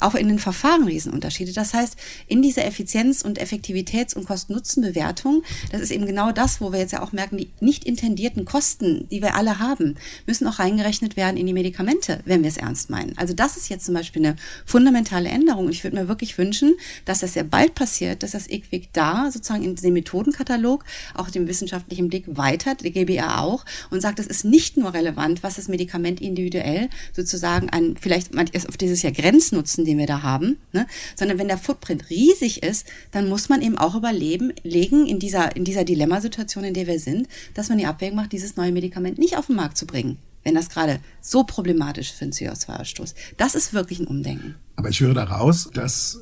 Auch 0.01 0.15
in 0.15 0.29
den 0.29 0.39
Verfahren 0.39 0.85
Riesenunterschiede. 0.85 1.53
Das 1.53 1.75
heißt, 1.75 1.97
in 2.27 2.43
dieser 2.43 2.65
Effizienz- 2.65 3.23
und 3.23 3.41
Effektivitäts- 3.41 4.15
und 4.15 4.27
Kosten-Nutzen-Bewertung, 4.27 5.43
das 5.71 5.81
ist 5.81 5.91
eben 5.91 6.07
genau 6.07 6.33
das, 6.33 6.61
wo 6.61 6.73
wir 6.73 6.79
jetzt 6.79 6.93
ja 6.93 7.03
auch 7.03 7.13
merken, 7.13 7.37
die 7.37 7.51
nicht 7.61 7.85
intendierten 7.85 8.45
Kosten, 8.45 9.07
die 9.11 9.23
wir 9.23 9.35
alle 9.35 9.59
haben, 9.59 9.97
müssen 10.27 10.47
auch 10.47 10.59
reingerechnet 10.59 11.17
werden 11.17 11.37
in 11.37 11.47
die 11.47 11.53
Medikamente, 11.53 12.21
wenn 12.25 12.43
wir 12.43 12.49
es 12.49 12.57
ernst 12.57 12.91
meinen. 12.91 13.17
Also 13.17 13.35
das 13.35 13.57
ist 13.57 13.69
jetzt 13.69 13.85
zum 13.85 13.95
Beispiel 13.95 14.25
eine 14.25 14.37
fundamentale 14.65 15.29
Änderung. 15.29 15.67
Und 15.67 15.73
ich 15.73 15.85
würde 15.85 15.97
mir 15.97 16.09
wirklich 16.09 16.39
wünschen, 16.39 16.75
dass 17.05 17.21
das 17.21 17.35
sehr 17.35 17.45
bald 17.45 17.75
passiert, 17.75 18.23
dass 18.23 18.33
das 18.33 18.49
IQWIC 18.49 18.93
da 18.93 19.31
sozusagen 19.31 19.65
in 19.65 19.75
den 19.75 19.93
Methodenkatalog 19.93 20.85
auch 21.15 21.31
dem 21.31 21.47
wissenschaftlichen 21.47 22.09
Blick 22.09 22.25
weitert, 22.27 22.83
der 22.83 22.91
GBA 22.91 23.41
auch, 23.41 23.65
und 23.91 24.01
sagt, 24.01 24.19
es 24.19 24.27
ist 24.27 24.45
nicht 24.45 24.77
nur 24.77 24.95
relevant, 24.95 25.43
was 25.43 25.57
das 25.57 25.69
Medikament 25.69 26.21
individuell 26.21 26.89
sozusagen 27.13 27.71
an, 27.71 27.97
vielleicht 28.01 28.37
auf 28.37 28.77
dieses 28.77 29.03
Jahr 29.03 29.13
Grenznutzen, 29.43 29.85
den 29.85 29.99
wir 29.99 30.07
da 30.07 30.23
haben, 30.23 30.59
ne? 30.73 30.87
sondern 31.17 31.39
wenn 31.39 31.49
der 31.49 31.59
Footprint 31.59 32.11
riesig 32.11 32.63
ist, 32.63 32.87
dann 33.11 33.29
muss 33.29 33.49
man 33.49 33.61
eben 33.61 33.77
auch 33.77 33.97
überleben, 33.97 34.53
legen 34.63 35.07
in 35.07 35.19
dieser, 35.19 35.57
in 35.57 35.65
dieser 35.65 35.85
Dilemmasituation, 35.85 36.65
in 36.65 36.75
der 36.75 36.87
wir 36.87 37.01
sind, 37.01 37.29
dass 37.55 37.69
man 37.69 37.79
die 37.79 37.87
Abwägung 37.87 38.17
macht, 38.17 38.33
dieses 38.33 38.57
neue 38.57 38.73
Medikament 38.73 39.19
nicht 39.19 39.37
auf 39.37 39.47
den 39.47 39.57
Markt 39.57 39.77
zu 39.77 39.87
bringen 39.87 40.19
wenn 40.45 40.57
das 40.57 40.71
gerade 40.71 40.99
so 41.21 41.45
problematisch 41.45 42.13
für 42.13 42.25
den 42.25 42.33
CO2-Ausstoß. 42.33 43.15
Das 43.37 43.55
ist 43.55 43.75
wirklich 43.75 44.01
ein 44.01 44.09
Umdenken. 44.09 44.57
Aber 44.75 44.89
ich 44.89 44.99
höre 44.99 45.15
daraus, 45.15 45.71
dass 45.73 46.19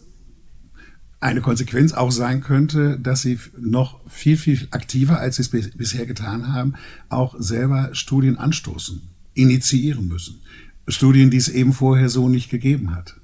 eine 1.21 1.41
Konsequenz 1.41 1.95
auch 1.95 2.11
sein 2.11 2.43
könnte, 2.43 2.99
dass 3.01 3.23
sie 3.23 3.39
noch 3.59 3.99
viel, 4.11 4.37
viel 4.37 4.69
aktiver, 4.73 5.19
als 5.21 5.37
sie 5.37 5.43
es 5.43 5.49
bisher 5.49 6.05
getan 6.05 6.53
haben, 6.53 6.75
auch 7.09 7.35
selber 7.39 7.95
Studien 7.95 8.37
anstoßen, 8.37 9.01
initiieren 9.33 10.07
müssen. 10.07 10.43
Studien, 10.90 11.31
die 11.31 11.37
es 11.37 11.48
eben 11.48 11.72
vorher 11.72 12.09
so 12.09 12.29
nicht 12.29 12.50
gegeben 12.50 12.94
hat. 12.94 13.16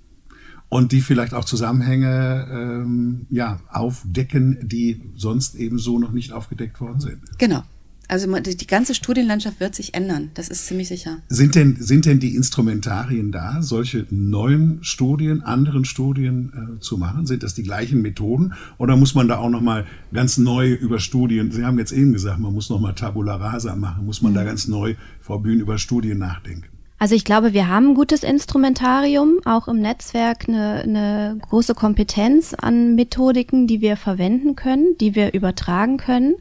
Und 0.68 0.90
die 0.90 1.00
vielleicht 1.00 1.33
auch 1.33 1.44
Zusammenhänge 1.44 2.48
ähm, 2.50 3.26
ja, 3.31 3.61
aufdecken, 3.70 4.59
die 4.62 5.00
sonst 5.14 5.55
eben 5.55 5.79
so 5.79 5.98
noch 5.98 6.11
nicht 6.11 6.33
aufgedeckt 6.33 6.81
worden 6.81 7.00
sind. 7.00 7.20
Genau. 7.38 7.62
Also 8.09 8.33
die 8.33 8.66
ganze 8.66 8.94
Studienlandschaft 8.94 9.59
wird 9.59 9.74
sich 9.74 9.94
ändern, 9.94 10.31
das 10.35 10.48
ist 10.48 10.66
ziemlich 10.66 10.87
sicher. 10.88 11.22
Sind 11.29 11.57
denn, 11.57 11.76
sind 11.81 12.07
denn 12.07 12.20
die 12.20 12.37
Instrumentarien 12.37 13.33
da, 13.33 13.62
solche 13.62 14.07
neuen 14.11 14.79
Studien, 14.85 15.42
anderen 15.42 15.85
Studien 15.85 16.76
äh, 16.76 16.81
zu 16.81 16.98
machen? 16.98 17.26
Sind 17.26 17.42
das 17.42 17.55
die 17.55 17.64
gleichen 17.64 18.02
Methoden 18.02 18.55
oder 18.79 18.96
muss 18.96 19.16
man 19.16 19.26
da 19.26 19.38
auch 19.38 19.50
nochmal 19.50 19.87
ganz 20.12 20.38
neu 20.38 20.72
über 20.72 21.00
Studien, 21.00 21.50
Sie 21.50 21.64
haben 21.64 21.79
jetzt 21.79 21.92
eben 21.92 22.12
gesagt, 22.12 22.38
man 22.38 22.52
muss 22.52 22.70
nochmal 22.70 22.94
Tabula 22.94 23.37
Rasa 23.37 23.74
machen, 23.74 24.07
muss 24.07 24.22
man 24.22 24.33
mhm. 24.33 24.37
da 24.37 24.44
ganz 24.44 24.68
neu, 24.68 24.94
Frau 25.20 25.40
Bühn, 25.40 25.59
über 25.59 25.79
Studien 25.79 26.18
nachdenken? 26.18 26.76
Also 26.99 27.15
ich 27.15 27.25
glaube, 27.25 27.53
wir 27.53 27.69
haben 27.69 27.91
ein 27.91 27.95
gutes 27.95 28.23
Instrumentarium, 28.23 29.41
auch 29.45 29.69
im 29.69 29.81
Netzwerk 29.81 30.49
eine, 30.49 30.81
eine 30.83 31.39
große 31.43 31.75
Kompetenz 31.75 32.55
an 32.55 32.95
Methodiken, 32.95 33.67
die 33.67 33.83
wir 33.83 33.97
verwenden 33.97 34.57
können, 34.57 34.97
die 34.99 35.15
wir 35.15 35.35
übertragen 35.35 35.99
können. 35.99 36.37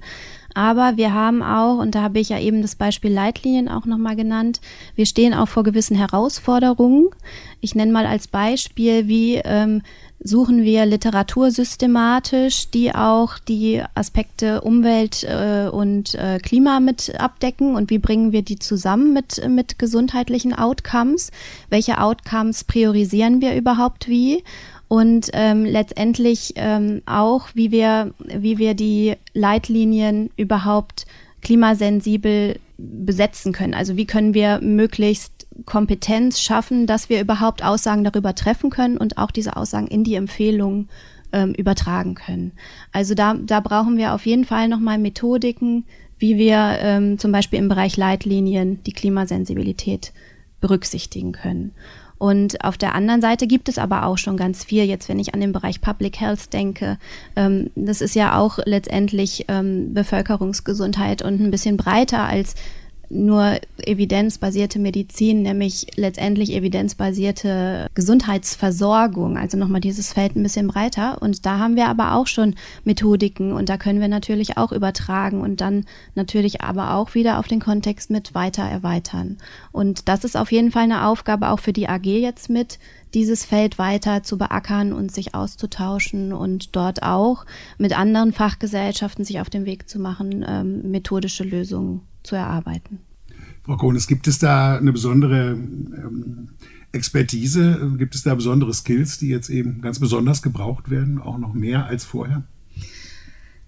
Aber 0.53 0.95
wir 0.95 1.13
haben 1.13 1.43
auch, 1.43 1.79
und 1.79 1.95
da 1.95 2.03
habe 2.03 2.19
ich 2.19 2.29
ja 2.29 2.39
eben 2.39 2.61
das 2.61 2.75
Beispiel 2.75 3.11
Leitlinien 3.11 3.67
auch 3.67 3.85
nochmal 3.85 4.15
genannt, 4.15 4.61
wir 4.95 5.05
stehen 5.05 5.33
auch 5.33 5.49
vor 5.49 5.63
gewissen 5.63 5.97
Herausforderungen. 5.97 7.09
Ich 7.59 7.75
nenne 7.75 7.91
mal 7.91 8.05
als 8.05 8.29
Beispiel, 8.29 9.09
wie 9.09 9.35
ähm, 9.43 9.81
suchen 10.25 10.63
wir 10.63 10.87
Literatur 10.87 11.51
systematisch, 11.51 12.71
die 12.71 12.95
auch 12.95 13.37
die 13.37 13.83
Aspekte 13.93 14.61
Umwelt 14.61 15.23
äh, 15.23 15.69
und 15.71 16.15
äh, 16.15 16.39
Klima 16.39 16.79
mit 16.79 17.13
abdecken 17.19 17.75
und 17.75 17.91
wie 17.91 17.99
bringen 17.99 18.31
wir 18.31 18.41
die 18.41 18.57
zusammen 18.57 19.13
mit, 19.13 19.47
mit 19.47 19.77
gesundheitlichen 19.77 20.53
Outcomes? 20.53 21.29
Welche 21.69 22.01
Outcomes 22.01 22.63
priorisieren 22.63 23.39
wir 23.39 23.55
überhaupt 23.55 24.09
wie? 24.09 24.43
Und 24.87 25.29
ähm, 25.33 25.63
letztendlich 25.63 26.53
ähm, 26.55 27.03
auch, 27.05 27.49
wie 27.53 27.71
wir, 27.71 28.11
wie 28.19 28.57
wir 28.57 28.73
die 28.73 29.15
Leitlinien 29.33 30.31
überhaupt 30.37 31.05
klimasensibel 31.43 32.57
besetzen 32.77 33.53
können. 33.53 33.73
Also 33.73 33.97
wie 33.97 34.05
können 34.05 34.33
wir 34.33 34.59
möglichst 34.61 35.47
Kompetenz 35.65 36.41
schaffen, 36.41 36.85
dass 36.87 37.09
wir 37.09 37.21
überhaupt 37.21 37.63
Aussagen 37.63 38.03
darüber 38.03 38.35
treffen 38.35 38.69
können 38.69 38.97
und 38.97 39.17
auch 39.17 39.31
diese 39.31 39.55
Aussagen 39.55 39.87
in 39.87 40.03
die 40.03 40.15
Empfehlungen 40.15 40.89
ähm, 41.31 41.53
übertragen 41.53 42.15
können. 42.15 42.51
Also 42.91 43.15
da, 43.15 43.35
da 43.35 43.59
brauchen 43.61 43.97
wir 43.97 44.13
auf 44.13 44.25
jeden 44.25 44.45
Fall 44.45 44.67
nochmal 44.67 44.97
Methodiken, 44.97 45.85
wie 46.17 46.37
wir 46.37 46.77
ähm, 46.79 47.17
zum 47.17 47.31
Beispiel 47.31 47.59
im 47.59 47.69
Bereich 47.69 47.97
Leitlinien 47.97 48.83
die 48.83 48.93
Klimasensibilität 48.93 50.13
berücksichtigen 50.61 51.31
können. 51.31 51.73
Und 52.17 52.63
auf 52.63 52.77
der 52.77 52.95
anderen 52.95 53.21
Seite 53.21 53.45
gibt 53.45 53.67
es 53.67 53.77
aber 53.77 54.05
auch 54.05 54.17
schon 54.17 54.37
ganz 54.37 54.63
viel, 54.63 54.83
jetzt 54.83 55.09
wenn 55.09 55.19
ich 55.19 55.33
an 55.33 55.41
den 55.41 55.51
Bereich 55.51 55.81
Public 55.81 56.19
Health 56.19 56.53
denke, 56.53 56.97
ähm, 57.35 57.69
das 57.75 58.01
ist 58.01 58.15
ja 58.15 58.37
auch 58.37 58.59
letztendlich 58.65 59.45
ähm, 59.47 59.93
Bevölkerungsgesundheit 59.93 61.21
und 61.21 61.41
ein 61.41 61.51
bisschen 61.51 61.77
breiter 61.77 62.25
als 62.25 62.55
nur 63.09 63.59
evidenzbasierte 63.77 64.79
Medizin, 64.79 65.41
nämlich 65.43 65.87
letztendlich 65.95 66.53
evidenzbasierte 66.53 67.87
Gesundheitsversorgung. 67.93 69.37
Also 69.37 69.57
nochmal 69.57 69.81
dieses 69.81 70.13
Feld 70.13 70.35
ein 70.35 70.43
bisschen 70.43 70.67
breiter. 70.67 71.21
Und 71.21 71.45
da 71.45 71.59
haben 71.59 71.75
wir 71.75 71.87
aber 71.87 72.15
auch 72.15 72.27
schon 72.27 72.55
Methodiken 72.83 73.51
und 73.51 73.69
da 73.69 73.77
können 73.77 74.01
wir 74.01 74.07
natürlich 74.07 74.57
auch 74.57 74.71
übertragen 74.71 75.41
und 75.41 75.61
dann 75.61 75.85
natürlich 76.15 76.61
aber 76.61 76.95
auch 76.95 77.13
wieder 77.15 77.39
auf 77.39 77.47
den 77.47 77.59
Kontext 77.59 78.09
mit 78.09 78.33
weiter 78.33 78.63
erweitern. 78.63 79.37
Und 79.71 80.07
das 80.07 80.23
ist 80.23 80.37
auf 80.37 80.51
jeden 80.51 80.71
Fall 80.71 80.83
eine 80.83 81.05
Aufgabe 81.05 81.49
auch 81.49 81.59
für 81.59 81.73
die 81.73 81.89
AG 81.89 82.05
jetzt 82.05 82.49
mit, 82.49 82.79
dieses 83.13 83.45
Feld 83.45 83.79
weiter 83.79 84.23
zu 84.23 84.37
beackern 84.37 84.91
und 84.91 85.11
sich 85.11 85.33
auszutauschen 85.33 86.33
und 86.33 86.75
dort 86.75 87.01
auch 87.01 87.45
mit 87.77 87.97
anderen 87.97 88.33
Fachgesellschaften 88.33 89.23
sich 89.23 89.39
auf 89.39 89.49
den 89.49 89.65
Weg 89.65 89.89
zu 89.89 89.99
machen, 89.99 90.45
ähm, 90.47 90.91
methodische 90.91 91.45
Lösungen 91.45 92.01
zu 92.25 92.35
erarbeiten. 92.35 92.99
Frau 93.63 93.77
Kohnes, 93.77 94.07
gibt 94.07 94.27
es 94.27 94.37
da 94.37 94.77
eine 94.77 94.91
besondere 94.91 95.51
ähm, 95.51 96.49
Expertise? 96.91 97.93
Gibt 97.97 98.15
es 98.15 98.23
da 98.23 98.35
besondere 98.35 98.73
Skills, 98.73 99.17
die 99.17 99.27
jetzt 99.27 99.49
eben 99.49 99.81
ganz 99.81 99.99
besonders 99.99 100.41
gebraucht 100.41 100.89
werden, 100.89 101.19
auch 101.19 101.37
noch 101.37 101.53
mehr 101.53 101.85
als 101.85 102.05
vorher? 102.05 102.43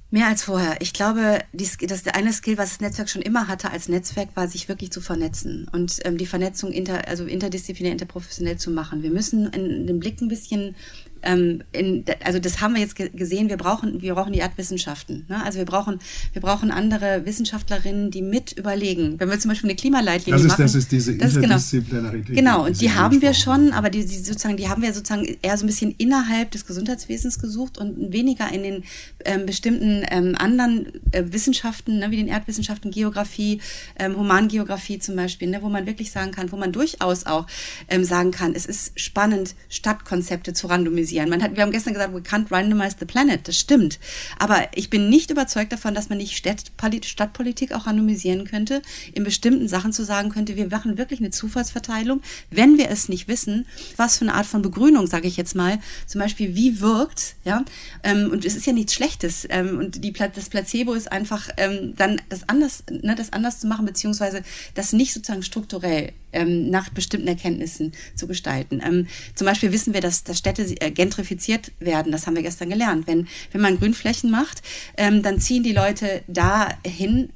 Mehr 0.09 0.27
als 0.27 0.43
vorher. 0.43 0.77
Ich 0.79 0.93
glaube, 0.93 1.39
dies, 1.51 1.77
das 1.77 2.03
der 2.03 2.15
eine 2.15 2.31
Skill, 2.31 2.57
was 2.57 2.69
das 2.69 2.79
Netzwerk 2.79 3.09
schon 3.09 3.21
immer 3.21 3.49
hatte 3.49 3.71
als 3.71 3.89
Netzwerk, 3.89 4.29
war, 4.35 4.47
sich 4.47 4.69
wirklich 4.69 4.89
zu 4.89 5.01
vernetzen 5.01 5.67
und 5.73 5.99
ähm, 6.05 6.17
die 6.17 6.25
Vernetzung 6.25 6.71
inter, 6.71 7.09
also 7.09 7.25
interdisziplinär, 7.25 7.91
interprofessionell 7.91 8.57
zu 8.57 8.71
machen. 8.71 9.03
Wir 9.03 9.11
müssen 9.11 9.47
in, 9.47 9.85
den 9.85 9.99
Blick 9.99 10.21
ein 10.21 10.29
bisschen 10.29 10.75
ähm, 11.23 11.63
in, 11.71 12.05
also 12.23 12.39
das 12.39 12.61
haben 12.61 12.75
wir 12.75 12.81
jetzt 12.81 12.95
gesehen, 12.95 13.49
wir 13.49 13.57
brauchen, 13.57 14.01
wir 14.01 14.13
brauchen 14.15 14.33
die 14.33 14.39
Erdwissenschaften. 14.39 15.25
Ne? 15.27 15.43
Also 15.43 15.57
wir 15.57 15.65
brauchen, 15.65 15.99
wir 16.33 16.41
brauchen 16.41 16.71
andere 16.71 17.25
Wissenschaftlerinnen, 17.25 18.11
die 18.11 18.21
mit 18.21 18.53
überlegen. 18.53 19.19
Wenn 19.19 19.29
wir 19.29 19.39
zum 19.39 19.49
Beispiel 19.49 19.69
eine 19.69 19.75
Klimaleitlinie 19.75 20.37
das 20.37 20.43
ist, 20.43 20.51
machen. 20.51 20.61
Das 20.63 20.75
ist 20.75 20.91
diese 20.91 21.17
das 21.17 21.35
Interdisziplinarität. 21.35 22.35
Genau, 22.35 22.65
und 22.65 22.79
die 22.79 22.91
haben 22.91 23.21
wir 23.21 23.33
schon, 23.33 23.73
aber 23.73 23.89
die, 23.89 24.05
die, 24.05 24.17
sozusagen, 24.17 24.57
die 24.57 24.69
haben 24.69 24.81
wir 24.81 24.93
sozusagen 24.93 25.27
eher 25.41 25.57
so 25.57 25.65
ein 25.65 25.67
bisschen 25.67 25.95
innerhalb 25.97 26.51
des 26.51 26.65
Gesundheitswesens 26.65 27.39
gesucht 27.39 27.77
und 27.77 28.13
weniger 28.13 28.51
in 28.51 28.63
den 28.63 28.83
ähm, 29.25 29.45
bestimmten 29.45 30.03
ähm, 30.09 30.35
anderen 30.37 30.87
äh, 31.11 31.23
Wissenschaften, 31.31 31.99
ne, 31.99 32.11
wie 32.11 32.17
den 32.17 32.27
Erdwissenschaften, 32.27 32.91
Geografie, 32.91 33.59
ähm, 33.97 34.17
Humangeografie 34.17 34.99
zum 34.99 35.15
Beispiel, 35.15 35.49
ne, 35.49 35.61
wo 35.61 35.69
man 35.69 35.85
wirklich 35.85 36.11
sagen 36.11 36.31
kann, 36.31 36.51
wo 36.51 36.57
man 36.57 36.71
durchaus 36.71 37.25
auch 37.25 37.47
ähm, 37.89 38.03
sagen 38.03 38.31
kann, 38.31 38.53
es 38.55 38.65
ist 38.65 38.99
spannend, 38.99 39.55
Stadtkonzepte 39.69 40.53
zu 40.53 40.67
randomisieren 40.67 41.06
randomisieren. 41.07 41.29
Man 41.29 41.41
hat, 41.41 41.55
wir 41.55 41.63
haben 41.63 41.71
gestern 41.71 41.93
gesagt, 41.93 42.13
we 42.13 42.19
can't 42.19 42.51
randomize 42.51 42.95
the 42.99 43.05
planet. 43.05 43.47
Das 43.47 43.57
stimmt. 43.57 43.99
Aber 44.39 44.67
ich 44.75 44.89
bin 44.89 45.09
nicht 45.09 45.31
überzeugt 45.31 45.71
davon, 45.71 45.93
dass 45.93 46.09
man 46.09 46.17
nicht 46.17 46.35
Stadtpolitik 46.35 47.73
auch 47.73 47.87
randomisieren 47.87 48.45
könnte, 48.45 48.81
in 49.13 49.23
bestimmten 49.23 49.67
Sachen 49.67 49.93
zu 49.93 50.03
sagen 50.03 50.29
könnte, 50.29 50.55
wir 50.55 50.67
machen 50.67 50.97
wirklich 50.97 51.19
eine 51.19 51.31
Zufallsverteilung, 51.31 52.21
wenn 52.51 52.77
wir 52.77 52.89
es 52.89 53.09
nicht 53.09 53.27
wissen, 53.27 53.65
was 53.95 54.17
für 54.17 54.25
eine 54.25 54.33
Art 54.33 54.45
von 54.45 54.61
Begrünung, 54.61 55.07
sage 55.07 55.27
ich 55.27 55.37
jetzt 55.37 55.55
mal, 55.55 55.79
zum 56.05 56.21
Beispiel, 56.21 56.55
wie 56.55 56.81
wirkt, 56.81 57.35
ja, 57.43 57.63
ähm, 58.03 58.29
und 58.31 58.45
es 58.45 58.55
ist 58.55 58.65
ja 58.65 58.73
nichts 58.73 58.93
Schlechtes, 58.93 59.47
ähm, 59.49 59.77
und 59.77 60.03
die, 60.03 60.13
das 60.13 60.49
Placebo 60.49 60.93
ist 60.93 61.11
einfach 61.11 61.49
ähm, 61.57 61.93
dann 61.95 62.21
das 62.29 62.47
anders, 62.47 62.83
ne, 62.89 63.15
das 63.15 63.33
anders 63.33 63.59
zu 63.59 63.67
machen, 63.67 63.85
beziehungsweise 63.85 64.43
das 64.75 64.93
nicht 64.93 65.13
sozusagen 65.13 65.43
strukturell 65.43 66.13
ähm, 66.33 66.69
nach 66.69 66.89
bestimmten 66.89 67.27
Erkenntnissen 67.27 67.93
zu 68.15 68.27
gestalten. 68.27 68.81
Ähm, 68.83 69.07
zum 69.35 69.45
Beispiel 69.45 69.71
wissen 69.71 69.93
wir, 69.93 70.01
dass, 70.01 70.23
dass 70.23 70.37
Städte 70.37 70.63
äh, 70.81 70.91
gentrifiziert 70.91 71.71
werden. 71.79 72.11
Das 72.11 72.27
haben 72.27 72.35
wir 72.35 72.43
gestern 72.43 72.69
gelernt. 72.69 73.07
Wenn, 73.07 73.27
wenn 73.51 73.61
man 73.61 73.77
Grünflächen 73.77 74.31
macht, 74.31 74.61
ähm, 74.97 75.21
dann 75.23 75.39
ziehen 75.39 75.63
die 75.63 75.73
Leute 75.73 76.23
dahin, 76.27 77.29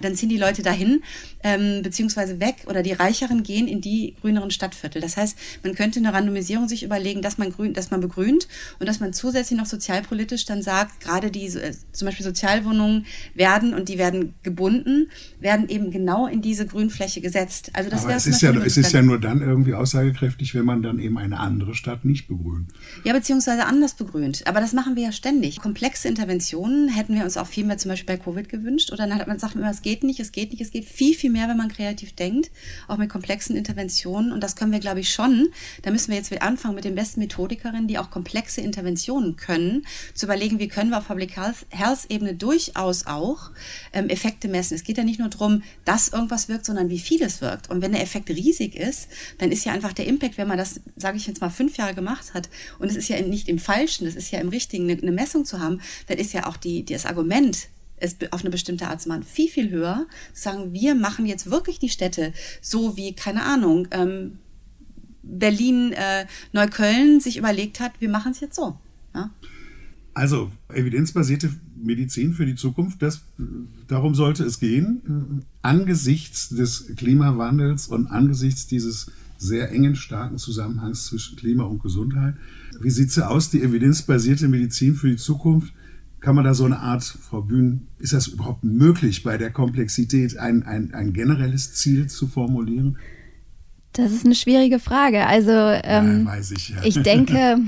dann 0.00 0.14
ziehen 0.14 0.28
die 0.28 0.38
Leute 0.38 0.62
dahin, 0.62 1.02
ähm, 1.42 1.82
beziehungsweise 1.82 2.40
weg 2.40 2.64
oder 2.66 2.82
die 2.82 2.92
Reicheren 2.92 3.42
gehen 3.42 3.68
in 3.68 3.80
die 3.80 4.14
grüneren 4.20 4.50
Stadtviertel. 4.50 5.00
Das 5.00 5.16
heißt, 5.16 5.36
man 5.62 5.74
könnte 5.74 5.98
eine 5.98 6.12
Randomisierung 6.12 6.68
sich 6.68 6.82
überlegen, 6.82 7.22
dass 7.22 7.38
man 7.38 7.50
grün, 7.50 7.74
dass 7.74 7.90
man 7.90 8.00
begrünt 8.00 8.48
und 8.78 8.88
dass 8.88 9.00
man 9.00 9.12
zusätzlich 9.12 9.58
noch 9.58 9.66
sozialpolitisch 9.66 10.44
dann 10.46 10.62
sagt, 10.62 11.00
gerade 11.00 11.30
die 11.30 11.46
äh, 11.46 11.74
zum 11.92 12.06
Beispiel 12.06 12.24
Sozialwohnungen 12.24 13.06
werden 13.34 13.74
und 13.74 13.88
die 13.88 13.98
werden 13.98 14.34
gebunden, 14.42 15.10
werden 15.40 15.68
eben 15.68 15.90
genau 15.90 16.26
in 16.26 16.42
diese 16.42 16.66
Grünfläche 16.66 17.20
gesetzt. 17.20 17.70
Also 17.74 17.90
das 17.90 18.06
wäre 18.06 18.16
es 18.16 18.26
ist 18.26 18.40
ja 18.40 18.52
es 18.52 18.76
ist 18.76 18.92
ja 18.92 19.02
nur 19.02 19.20
dann 19.20 19.42
irgendwie 19.42 19.74
aussagekräftig, 19.74 20.54
wenn 20.54 20.64
man 20.64 20.82
dann 20.82 20.98
eben 20.98 21.18
eine 21.18 21.38
andere 21.40 21.74
Stadt 21.74 22.04
nicht 22.04 22.28
begrünt. 22.28 22.70
Ja, 23.04 23.12
beziehungsweise 23.12 23.66
anders 23.66 23.94
begrünt. 23.94 24.46
Aber 24.46 24.60
das 24.60 24.72
machen 24.72 24.96
wir 24.96 25.04
ja 25.04 25.12
ständig. 25.12 25.60
Komplexe 25.60 26.08
Interventionen 26.08 26.88
hätten 26.88 27.14
wir 27.14 27.24
uns 27.24 27.36
auch 27.36 27.46
viel 27.46 27.64
mehr 27.64 27.78
zum 27.78 27.90
Beispiel 27.90 28.16
bei 28.16 28.22
Covid 28.22 28.48
gewünscht. 28.48 28.92
Oder 28.92 29.06
dann 29.06 29.18
hat 29.18 29.26
man 29.26 29.38
sagt 29.38 29.56
immer, 29.56 29.73
es 29.74 29.82
geht 29.82 30.04
nicht, 30.04 30.20
es 30.20 30.32
geht 30.32 30.50
nicht, 30.50 30.60
es 30.60 30.70
geht 30.70 30.84
viel 30.84 31.14
viel 31.14 31.30
mehr, 31.30 31.48
wenn 31.48 31.56
man 31.56 31.68
kreativ 31.68 32.14
denkt, 32.14 32.50
auch 32.88 32.96
mit 32.96 33.10
komplexen 33.10 33.56
Interventionen. 33.56 34.32
Und 34.32 34.42
das 34.42 34.56
können 34.56 34.72
wir, 34.72 34.80
glaube 34.80 35.00
ich, 35.00 35.12
schon. 35.12 35.48
Da 35.82 35.90
müssen 35.90 36.10
wir 36.10 36.16
jetzt 36.16 36.32
anfangen 36.42 36.74
mit 36.74 36.84
den 36.84 36.94
besten 36.94 37.20
Methodikerinnen, 37.20 37.88
die 37.88 37.98
auch 37.98 38.10
komplexe 38.10 38.60
Interventionen 38.60 39.36
können, 39.36 39.86
zu 40.14 40.26
überlegen, 40.26 40.58
wie 40.58 40.68
können 40.68 40.90
wir 40.90 40.98
auf 40.98 41.08
Public 41.08 41.36
Health-Ebene 41.36 42.34
durchaus 42.34 43.06
auch 43.06 43.50
ähm, 43.92 44.08
Effekte 44.08 44.48
messen. 44.48 44.74
Es 44.74 44.84
geht 44.84 44.98
ja 44.98 45.04
nicht 45.04 45.20
nur 45.20 45.28
darum, 45.28 45.62
dass 45.84 46.08
irgendwas 46.08 46.48
wirkt, 46.48 46.66
sondern 46.66 46.90
wie 46.90 46.98
viel 46.98 47.22
es 47.22 47.40
wirkt. 47.40 47.70
Und 47.70 47.82
wenn 47.82 47.92
der 47.92 48.02
Effekt 48.02 48.30
riesig 48.30 48.74
ist, 48.74 49.08
dann 49.38 49.52
ist 49.52 49.64
ja 49.64 49.72
einfach 49.72 49.92
der 49.92 50.06
Impact, 50.06 50.38
wenn 50.38 50.48
man 50.48 50.58
das, 50.58 50.80
sage 50.96 51.16
ich 51.16 51.26
jetzt 51.26 51.40
mal, 51.40 51.50
fünf 51.50 51.76
Jahre 51.76 51.94
gemacht 51.94 52.34
hat, 52.34 52.48
und 52.78 52.90
es 52.90 52.96
ist 52.96 53.08
ja 53.08 53.20
nicht 53.20 53.48
im 53.48 53.58
Falschen, 53.58 54.04
das 54.04 54.14
ist 54.14 54.30
ja 54.30 54.40
im 54.40 54.48
Richtigen, 54.48 54.90
eine, 54.90 55.00
eine 55.00 55.12
Messung 55.12 55.44
zu 55.44 55.60
haben, 55.60 55.80
dann 56.06 56.18
ist 56.18 56.32
ja 56.32 56.46
auch 56.46 56.56
die, 56.56 56.84
das 56.84 57.06
Argument, 57.06 57.68
es 57.96 58.16
auf 58.30 58.40
eine 58.40 58.50
bestimmte 58.50 58.88
Art 58.88 59.00
zu 59.00 59.08
machen, 59.08 59.22
viel, 59.22 59.48
viel 59.48 59.70
höher. 59.70 60.06
Zu 60.32 60.42
sagen, 60.42 60.72
wir 60.72 60.94
machen 60.94 61.26
jetzt 61.26 61.50
wirklich 61.50 61.78
die 61.78 61.88
Städte 61.88 62.32
so 62.60 62.96
wie, 62.96 63.14
keine 63.14 63.42
Ahnung, 63.44 63.88
ähm, 63.90 64.38
Berlin, 65.22 65.92
äh, 65.92 66.26
Neukölln 66.52 67.20
sich 67.20 67.36
überlegt 67.36 67.80
hat, 67.80 67.92
wir 68.00 68.08
machen 68.08 68.32
es 68.32 68.40
jetzt 68.40 68.56
so. 68.56 68.78
Ja? 69.14 69.30
Also 70.12 70.50
evidenzbasierte 70.68 71.50
Medizin 71.76 72.34
für 72.34 72.46
die 72.46 72.54
Zukunft, 72.54 73.02
das, 73.02 73.22
darum 73.88 74.14
sollte 74.14 74.44
es 74.44 74.60
gehen. 74.60 75.44
Angesichts 75.62 76.50
des 76.50 76.94
Klimawandels 76.96 77.88
und 77.88 78.06
angesichts 78.06 78.66
dieses 78.66 79.10
sehr 79.38 79.70
engen, 79.72 79.96
starken 79.96 80.38
Zusammenhangs 80.38 81.06
zwischen 81.06 81.36
Klima 81.36 81.64
und 81.64 81.82
Gesundheit. 81.82 82.34
Wie 82.80 82.90
sieht 82.90 83.10
es 83.10 83.18
aus, 83.18 83.50
die 83.50 83.62
evidenzbasierte 83.62 84.48
Medizin 84.48 84.94
für 84.94 85.08
die 85.08 85.16
Zukunft? 85.16 85.72
Kann 86.24 86.36
man 86.36 86.44
da 86.46 86.54
so 86.54 86.64
eine 86.64 86.78
Art, 86.78 87.04
Frau 87.04 87.42
Bühn, 87.42 87.86
ist 87.98 88.14
das 88.14 88.28
überhaupt 88.28 88.64
möglich, 88.64 89.24
bei 89.24 89.36
der 89.36 89.50
Komplexität 89.50 90.38
ein, 90.38 90.62
ein, 90.62 90.94
ein 90.94 91.12
generelles 91.12 91.74
Ziel 91.74 92.06
zu 92.06 92.28
formulieren? 92.28 92.96
Das 93.92 94.10
ist 94.10 94.24
eine 94.24 94.34
schwierige 94.34 94.78
Frage. 94.78 95.26
Also 95.26 95.52
ähm, 95.52 96.26
ja, 96.26 96.38
ich, 96.38 96.68
ja. 96.70 96.76
ich, 96.82 97.02
denke, 97.02 97.58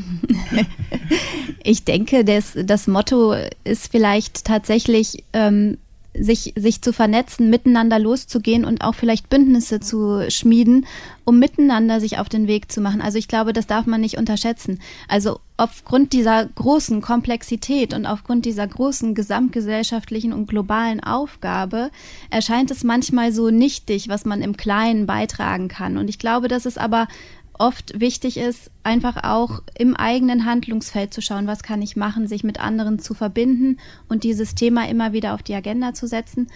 ich 1.64 1.84
denke, 1.84 2.24
das, 2.24 2.56
das 2.64 2.86
Motto 2.86 3.34
ist 3.64 3.90
vielleicht 3.90 4.46
tatsächlich 4.46 5.22
ähm, 5.34 5.76
sich, 6.18 6.52
sich 6.56 6.82
zu 6.82 6.92
vernetzen, 6.92 7.50
miteinander 7.50 7.98
loszugehen 7.98 8.64
und 8.64 8.82
auch 8.82 8.94
vielleicht 8.94 9.28
Bündnisse 9.28 9.80
zu 9.80 10.30
schmieden, 10.30 10.86
um 11.24 11.38
miteinander 11.38 12.00
sich 12.00 12.18
auf 12.18 12.28
den 12.28 12.46
Weg 12.46 12.70
zu 12.70 12.80
machen. 12.80 13.00
Also 13.00 13.18
ich 13.18 13.28
glaube, 13.28 13.52
das 13.52 13.66
darf 13.66 13.86
man 13.86 14.00
nicht 14.00 14.18
unterschätzen. 14.18 14.80
Also 15.08 15.40
aufgrund 15.56 16.12
dieser 16.12 16.44
großen 16.44 17.00
Komplexität 17.00 17.94
und 17.94 18.06
aufgrund 18.06 18.44
dieser 18.44 18.66
großen 18.66 19.14
gesamtgesellschaftlichen 19.14 20.32
und 20.32 20.46
globalen 20.46 21.02
Aufgabe 21.02 21.90
erscheint 22.30 22.70
es 22.70 22.84
manchmal 22.84 23.32
so 23.32 23.50
nichtig, 23.50 24.08
was 24.08 24.24
man 24.24 24.42
im 24.42 24.56
Kleinen 24.56 25.06
beitragen 25.06 25.68
kann. 25.68 25.96
Und 25.96 26.08
ich 26.08 26.18
glaube, 26.18 26.48
dass 26.48 26.66
es 26.66 26.78
aber 26.78 27.08
oft 27.58 28.00
wichtig 28.00 28.36
ist, 28.36 28.70
einfach 28.82 29.24
auch 29.24 29.62
im 29.78 29.96
eigenen 29.96 30.44
Handlungsfeld 30.44 31.12
zu 31.12 31.20
schauen, 31.20 31.46
was 31.46 31.62
kann 31.62 31.82
ich 31.82 31.96
machen, 31.96 32.26
sich 32.26 32.44
mit 32.44 32.60
anderen 32.60 32.98
zu 32.98 33.14
verbinden 33.14 33.78
und 34.08 34.24
dieses 34.24 34.54
Thema 34.54 34.88
immer 34.88 35.12
wieder 35.12 35.34
auf 35.34 35.42
die 35.42 35.54
Agenda 35.54 35.94
zu 35.94 36.06
setzen. 36.06 36.48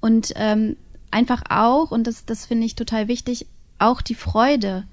Und 0.00 0.32
ähm, 0.36 0.76
einfach 1.10 1.42
auch, 1.48 1.90
und 1.90 2.06
das, 2.06 2.24
das 2.24 2.46
finde 2.46 2.66
ich 2.66 2.74
total 2.74 3.08
wichtig, 3.08 3.46
auch 3.78 4.02
die 4.02 4.14
Freude 4.14 4.84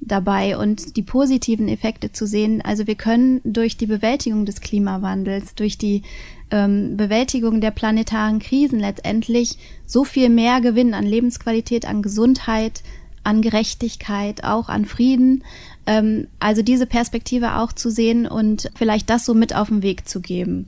dabei 0.00 0.58
und 0.58 0.96
die 0.96 1.02
positiven 1.02 1.68
Effekte 1.68 2.12
zu 2.12 2.26
sehen. 2.26 2.62
Also 2.62 2.86
wir 2.86 2.94
können 2.94 3.40
durch 3.44 3.76
die 3.76 3.86
Bewältigung 3.86 4.44
des 4.44 4.60
Klimawandels, 4.60 5.54
durch 5.54 5.78
die 5.78 6.02
ähm, 6.50 6.96
Bewältigung 6.96 7.60
der 7.60 7.70
planetaren 7.70 8.38
Krisen 8.38 8.80
letztendlich 8.80 9.58
so 9.86 10.04
viel 10.04 10.28
mehr 10.28 10.60
gewinnen 10.60 10.94
an 10.94 11.06
Lebensqualität, 11.06 11.86
an 11.86 12.02
Gesundheit, 12.02 12.82
an 13.24 13.42
Gerechtigkeit, 13.42 14.44
auch 14.44 14.68
an 14.68 14.84
Frieden. 14.84 15.42
Ähm, 15.86 16.28
also 16.38 16.62
diese 16.62 16.86
Perspektive 16.86 17.56
auch 17.56 17.72
zu 17.72 17.90
sehen 17.90 18.26
und 18.26 18.70
vielleicht 18.76 19.10
das 19.10 19.26
so 19.26 19.34
mit 19.34 19.54
auf 19.54 19.68
den 19.68 19.82
Weg 19.82 20.08
zu 20.08 20.20
geben 20.20 20.66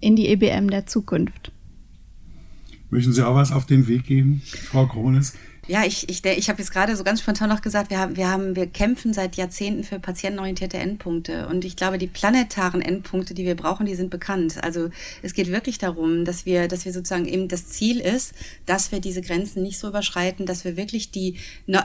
in 0.00 0.16
die 0.16 0.28
EBM 0.28 0.68
der 0.68 0.86
Zukunft. 0.86 1.52
Möchten 2.90 3.12
Sie 3.12 3.26
auch 3.26 3.34
was 3.34 3.52
auf 3.52 3.64
den 3.64 3.86
Weg 3.88 4.04
geben, 4.04 4.42
Frau 4.44 4.86
Krones? 4.86 5.34
Ja, 5.68 5.84
ich, 5.84 6.08
ich, 6.08 6.24
ich 6.24 6.48
habe 6.48 6.58
jetzt 6.58 6.72
gerade 6.72 6.96
so 6.96 7.04
ganz 7.04 7.20
spontan 7.20 7.48
noch 7.48 7.62
gesagt, 7.62 7.90
wir 7.90 8.00
haben, 8.00 8.16
wir 8.16 8.28
haben, 8.28 8.56
wir 8.56 8.66
kämpfen 8.66 9.12
seit 9.12 9.36
Jahrzehnten 9.36 9.84
für 9.84 10.00
patientenorientierte 10.00 10.76
Endpunkte. 10.76 11.46
Und 11.46 11.64
ich 11.64 11.76
glaube, 11.76 11.98
die 11.98 12.08
planetaren 12.08 12.82
Endpunkte, 12.82 13.32
die 13.32 13.44
wir 13.44 13.54
brauchen, 13.54 13.86
die 13.86 13.94
sind 13.94 14.10
bekannt. 14.10 14.56
Also 14.64 14.90
es 15.22 15.34
geht 15.34 15.52
wirklich 15.52 15.78
darum, 15.78 16.24
dass 16.24 16.46
wir, 16.46 16.66
dass 16.66 16.84
wir 16.84 16.92
sozusagen 16.92 17.26
eben 17.26 17.46
das 17.46 17.68
Ziel 17.68 18.00
ist, 18.00 18.34
dass 18.66 18.90
wir 18.90 18.98
diese 18.98 19.22
Grenzen 19.22 19.62
nicht 19.62 19.78
so 19.78 19.86
überschreiten, 19.86 20.46
dass 20.46 20.64
wir 20.64 20.76
wirklich 20.76 21.12
die, 21.12 21.36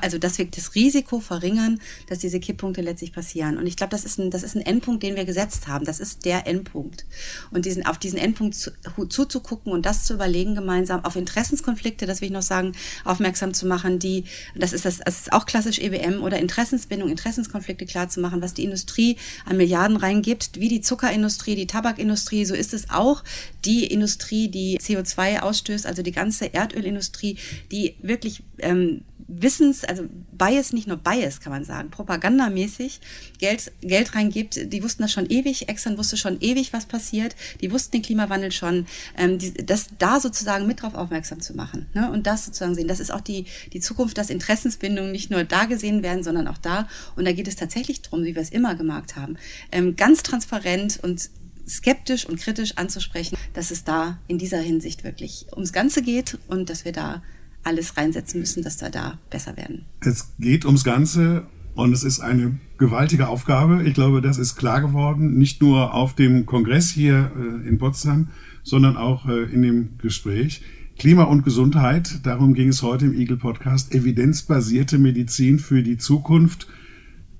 also 0.01 0.17
dass 0.17 0.39
wir 0.39 0.45
das 0.45 0.73
Risiko 0.73 1.19
verringern, 1.19 1.79
dass 2.09 2.17
diese 2.17 2.39
Kipppunkte 2.39 2.81
letztlich 2.81 3.13
passieren. 3.13 3.59
Und 3.59 3.67
ich 3.67 3.75
glaube, 3.75 3.91
das 3.91 4.05
ist 4.05 4.17
ein, 4.17 4.31
das 4.31 4.41
ist 4.41 4.55
ein 4.55 4.65
Endpunkt, 4.65 5.03
den 5.03 5.15
wir 5.15 5.25
gesetzt 5.25 5.67
haben. 5.67 5.85
Das 5.85 5.99
ist 5.99 6.25
der 6.25 6.47
Endpunkt. 6.47 7.05
Und 7.51 7.65
diesen, 7.65 7.85
auf 7.85 7.99
diesen 7.99 8.17
Endpunkt 8.17 8.55
zu, 8.55 8.71
zuzugucken 9.07 9.71
und 9.71 9.85
das 9.85 10.03
zu 10.03 10.15
überlegen 10.15 10.55
gemeinsam, 10.55 11.05
auf 11.05 11.15
Interessenskonflikte, 11.15 12.07
das 12.07 12.21
will 12.21 12.29
ich 12.29 12.33
noch 12.33 12.41
sagen, 12.41 12.71
aufmerksam 13.05 13.53
zu 13.53 13.66
machen, 13.67 13.99
die, 13.99 14.23
das 14.55 14.73
ist 14.73 14.85
das, 14.85 14.99
das 14.99 15.19
ist 15.19 15.33
auch 15.33 15.45
klassisch 15.45 15.79
EBM 15.79 16.23
oder 16.23 16.39
Interessensbindung, 16.39 17.09
Interessenskonflikte 17.09 17.85
klar 17.85 18.09
zu 18.09 18.19
machen, 18.19 18.41
was 18.41 18.53
die 18.53 18.63
Industrie 18.63 19.17
an 19.45 19.57
Milliarden 19.57 19.97
reingibt, 19.97 20.59
wie 20.59 20.69
die 20.69 20.81
Zuckerindustrie, 20.81 21.55
die 21.55 21.67
Tabakindustrie, 21.67 22.45
so 22.45 22.55
ist 22.55 22.73
es 22.73 22.89
auch 22.89 23.23
die 23.65 23.85
Industrie, 23.85 24.47
die 24.47 24.79
CO2 24.79 25.39
ausstößt, 25.39 25.85
also 25.85 26.01
die 26.01 26.11
ganze 26.11 26.53
Erdölindustrie, 26.53 27.37
die 27.71 27.95
wirklich 28.01 28.43
ähm, 28.59 29.01
Wissens, 29.27 29.83
also 29.83 30.05
Bias, 30.31 30.71
nicht 30.71 30.87
nur 30.87 30.97
Bias, 30.97 31.41
kann 31.41 31.51
man 31.51 31.65
sagen, 31.65 31.89
propagandamäßig 31.89 33.01
Geld, 33.39 33.71
Geld 33.81 34.15
reingibt. 34.15 34.71
Die 34.71 34.83
wussten 34.83 35.03
das 35.03 35.11
schon 35.11 35.29
ewig, 35.29 35.67
Exxon 35.67 35.97
wusste 35.97 36.15
schon 36.15 36.39
ewig, 36.39 36.71
was 36.71 36.85
passiert. 36.85 37.35
Die 37.61 37.71
wussten 37.71 37.91
den 37.91 38.01
Klimawandel 38.01 38.51
schon. 38.51 38.87
Ähm, 39.17 39.37
die, 39.37 39.53
das 39.53 39.87
da 39.99 40.19
sozusagen 40.19 40.65
mit 40.65 40.81
drauf 40.81 40.95
aufmerksam 40.95 41.41
zu 41.41 41.55
machen 41.55 41.87
ne? 41.93 42.09
und 42.11 42.25
das 42.25 42.45
sozusagen 42.45 42.75
sehen. 42.75 42.87
Das 42.87 42.99
ist 42.99 43.11
auch 43.11 43.21
die, 43.21 43.45
die 43.73 43.81
Zukunft, 43.81 44.17
dass 44.17 44.29
Interessensbindungen 44.29 45.11
nicht 45.11 45.29
nur 45.29 45.43
da 45.43 45.65
gesehen 45.65 46.03
werden, 46.03 46.23
sondern 46.23 46.47
auch 46.47 46.57
da. 46.57 46.87
Und 47.15 47.25
da 47.25 47.33
geht 47.33 47.47
es 47.47 47.57
tatsächlich 47.57 48.01
darum, 48.01 48.23
wie 48.23 48.35
wir 48.35 48.41
es 48.41 48.49
immer 48.49 48.75
gemacht 48.75 49.15
haben, 49.15 49.37
ähm, 49.71 49.95
ganz 49.95 50.23
transparent 50.23 50.99
und 51.03 51.29
skeptisch 51.67 52.25
und 52.25 52.39
kritisch 52.39 52.77
anzusprechen, 52.77 53.37
dass 53.53 53.71
es 53.71 53.83
da 53.83 54.19
in 54.27 54.37
dieser 54.37 54.59
Hinsicht 54.59 55.03
wirklich 55.03 55.47
ums 55.51 55.73
Ganze 55.73 56.01
geht 56.01 56.37
und 56.47 56.69
dass 56.69 56.85
wir 56.85 56.93
da 56.93 57.21
alles 57.67 57.97
reinsetzen 57.97 58.39
müssen, 58.39 58.63
dass 58.63 58.81
wir 58.81 58.89
da 58.89 59.19
besser 59.29 59.57
werden. 59.57 59.85
Es 59.99 60.33
geht 60.39 60.65
ums 60.65 60.85
Ganze 60.85 61.45
und 61.75 61.91
es 61.91 62.03
ist 62.03 62.21
eine 62.21 62.57
gewaltige 62.77 63.27
Aufgabe. 63.27 63.83
Ich 63.83 63.93
glaube, 63.93 64.21
das 64.21 64.37
ist 64.37 64.55
klar 64.55 64.81
geworden, 64.81 65.37
nicht 65.37 65.61
nur 65.61 65.93
auf 65.93 66.15
dem 66.15 66.45
Kongress 66.45 66.89
hier 66.89 67.31
äh, 67.35 67.67
in 67.67 67.77
Potsdam, 67.77 68.29
sondern 68.63 68.95
auch 68.95 69.27
äh, 69.27 69.43
in 69.43 69.61
dem 69.61 69.97
Gespräch. 69.97 70.61
Klima 70.97 71.23
und 71.23 71.43
Gesundheit, 71.43 72.25
darum 72.25 72.55
ging 72.55 72.69
es 72.69 72.81
heute 72.81 73.05
im 73.05 73.13
Eagle 73.13 73.37
Podcast. 73.37 73.93
Evidenzbasierte 73.93 74.97
Medizin 74.97 75.59
für 75.59 75.83
die 75.83 75.97
Zukunft. 75.97 76.67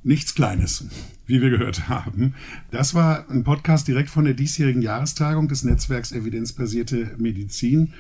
Nichts 0.03 0.35
Kleines, 0.35 0.85
wie 1.25 1.41
wir 1.41 1.49
gehört 1.49 1.89
haben. 1.89 2.35
Das 2.69 2.93
war 2.93 3.29
ein 3.31 3.43
Podcast 3.43 3.87
direkt 3.87 4.09
von 4.09 4.25
der 4.25 4.35
diesjährigen 4.35 4.83
Jahrestagung 4.83 5.47
des 5.47 5.63
Netzwerks 5.63 6.11
Evidenzbasierte 6.11 7.15
Medizin. 7.17 7.93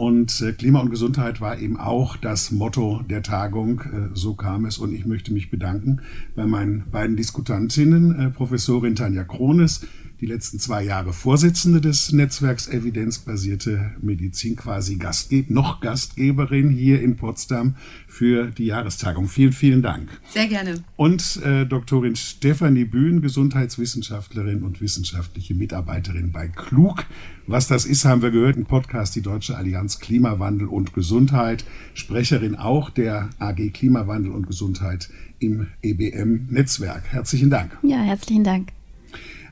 Und 0.00 0.40
äh, 0.40 0.52
Klima 0.52 0.80
und 0.80 0.88
Gesundheit 0.88 1.42
war 1.42 1.58
eben 1.58 1.78
auch 1.78 2.16
das 2.16 2.52
Motto 2.52 3.02
der 3.10 3.22
Tagung. 3.22 3.82
Äh, 3.82 4.08
so 4.14 4.32
kam 4.32 4.64
es. 4.64 4.78
Und 4.78 4.94
ich 4.94 5.04
möchte 5.04 5.30
mich 5.30 5.50
bedanken 5.50 6.00
bei 6.34 6.46
meinen 6.46 6.84
beiden 6.90 7.16
Diskutantinnen, 7.16 8.18
äh, 8.18 8.30
Professorin 8.30 8.94
Tanja 8.94 9.24
Krones, 9.24 9.86
die 10.20 10.26
letzten 10.26 10.58
zwei 10.58 10.82
Jahre 10.82 11.12
Vorsitzende 11.12 11.80
des 11.80 12.12
Netzwerks 12.12 12.68
Evidenzbasierte 12.68 13.92
Medizin, 14.02 14.54
quasi 14.54 14.96
Gastgeber, 14.96 15.52
noch 15.52 15.80
Gastgeberin 15.80 16.68
hier 16.70 17.00
in 17.00 17.16
Potsdam 17.16 17.76
für 18.06 18.46
die 18.50 18.66
Jahrestagung. 18.66 19.28
Vielen, 19.28 19.52
vielen 19.52 19.82
Dank. 19.82 20.08
Sehr 20.28 20.46
gerne. 20.46 20.84
Und 20.96 21.40
äh, 21.42 21.64
Doktorin 21.64 22.16
Stefanie 22.16 22.84
Bühn, 22.84 23.22
Gesundheitswissenschaftlerin 23.22 24.62
und 24.62 24.80
wissenschaftliche 24.80 25.54
Mitarbeiterin 25.54 26.32
bei 26.32 26.48
Klug. 26.48 27.06
Was 27.46 27.66
das 27.66 27.86
ist, 27.86 28.04
haben 28.04 28.22
wir 28.22 28.30
gehört 28.30 28.56
im 28.56 28.66
Podcast 28.66 29.16
Die 29.16 29.22
Deutsche 29.22 29.56
Allianz 29.56 30.00
Klimawandel 30.00 30.68
und 30.68 30.92
Gesundheit. 30.92 31.64
Sprecherin 31.94 32.56
auch 32.56 32.90
der 32.90 33.30
AG 33.38 33.70
Klimawandel 33.72 34.32
und 34.32 34.46
Gesundheit 34.46 35.08
im 35.38 35.68
EBM-Netzwerk. 35.82 37.04
Herzlichen 37.08 37.48
Dank. 37.48 37.76
Ja, 37.82 37.98
herzlichen 38.02 38.44
Dank. 38.44 38.72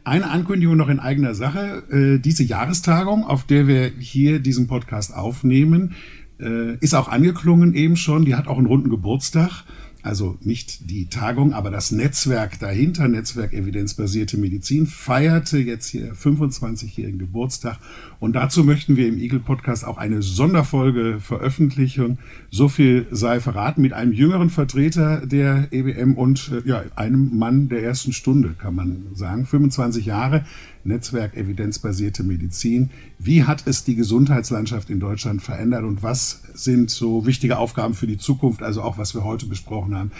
Eine 0.09 0.31
Ankündigung 0.31 0.79
noch 0.79 0.88
in 0.88 1.01
eigener 1.01 1.35
Sache. 1.35 1.83
Äh, 1.90 2.18
diese 2.18 2.42
Jahrestagung, 2.42 3.25
auf 3.25 3.44
der 3.44 3.66
wir 3.66 3.90
hier 3.99 4.38
diesen 4.38 4.66
Podcast 4.66 5.14
aufnehmen, 5.14 5.97
äh, 6.40 6.77
ist 6.77 6.94
auch 6.94 7.09
angeklungen 7.09 7.75
eben 7.75 7.94
schon. 7.97 8.25
Die 8.25 8.35
hat 8.35 8.49
auch 8.49 8.57
einen 8.57 8.68
runden 8.68 8.88
Geburtstag 8.88 9.64
also 10.09 10.38
nicht 10.40 10.90
die 10.90 11.07
Tagung, 11.07 11.53
aber 11.53 11.71
das 11.71 11.92
Netzwerk 11.92 12.59
dahinter, 12.59 13.09
Netzwerk 13.09 13.53
Evidenzbasierte 13.53 14.38
Medizin, 14.38 14.87
feierte 14.87 15.59
jetzt 15.59 15.87
hier 15.88 16.14
25-jährigen 16.14 17.18
Geburtstag. 17.18 17.79
Und 18.18 18.33
dazu 18.33 18.64
möchten 18.64 18.97
wir 18.97 19.07
im 19.07 19.18
Eagle 19.18 19.38
Podcast 19.38 19.85
auch 19.85 19.99
eine 19.99 20.23
Sonderfolge 20.23 21.21
veröffentlichen. 21.21 22.18
So 22.51 22.68
viel 22.68 23.07
sei 23.11 23.38
verraten 23.38 23.83
mit 23.83 23.92
einem 23.92 24.14
jüngeren 24.14 24.49
Vertreter 24.49 25.27
der 25.27 25.68
EBM 25.73 26.14
und 26.14 26.51
äh, 26.53 26.66
ja, 26.66 26.85
einem 26.97 27.37
Mann 27.37 27.68
der 27.68 27.83
ersten 27.83 28.12
Stunde, 28.12 28.55
kann 28.59 28.75
man 28.75 29.09
sagen. 29.12 29.44
25 29.44 30.07
Jahre, 30.07 30.47
Netzwerk 30.88 31.37
Evidenzbasierte 31.37 32.24
Medizin. 32.24 32.90
Wie 33.18 33.44
hat 33.44 33.66
es 33.66 33.85
die 33.85 33.94
Gesundheitslandschaft 33.94 34.88
in 34.90 34.98
Deutschland 34.98 35.40
verändert 35.42 35.85
und 35.85 36.03
was 36.03 36.42
sind 36.55 36.90
so 36.90 37.24
wichtige 37.27 37.59
Aufgaben 37.59 37.94
für 37.94 38.09
die 38.09 38.18
Zukunft, 38.18 38.62
also 38.62 38.83
auch 38.83 38.98
was 38.98 39.14
wir 39.14 39.24
heute 39.24 39.46
besprochen 39.46 39.94
haben? 39.94 40.11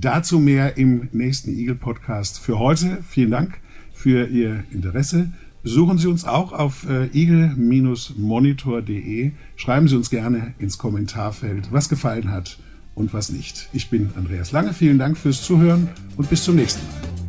Dazu 0.00 0.40
mehr 0.40 0.76
im 0.76 1.08
nächsten 1.12 1.56
Eagle 1.56 1.76
Podcast. 1.76 2.40
Für 2.40 2.58
heute 2.58 2.98
vielen 3.08 3.30
Dank 3.30 3.60
für 3.92 4.26
Ihr 4.26 4.64
Interesse. 4.72 5.30
Besuchen 5.62 5.98
Sie 5.98 6.08
uns 6.08 6.24
auch 6.26 6.52
auf 6.52 6.84
äh, 6.88 7.06
eagle-monitor.de. 7.06 9.30
Schreiben 9.56 9.88
Sie 9.88 9.96
uns 9.96 10.10
gerne 10.10 10.52
ins 10.58 10.76
Kommentarfeld, 10.76 11.72
was 11.72 11.88
gefallen 11.88 12.30
hat 12.30 12.58
und 12.94 13.14
was 13.14 13.30
nicht. 13.30 13.70
Ich 13.72 13.88
bin 13.88 14.10
Andreas 14.14 14.52
Lange. 14.52 14.74
Vielen 14.74 14.98
Dank 14.98 15.16
fürs 15.16 15.42
Zuhören 15.42 15.88
und 16.16 16.28
bis 16.28 16.44
zum 16.44 16.56
nächsten 16.56 16.86
Mal. 16.86 17.23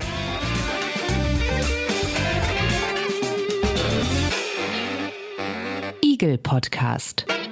Spiegel 6.25 6.39
Podcast. 6.39 7.44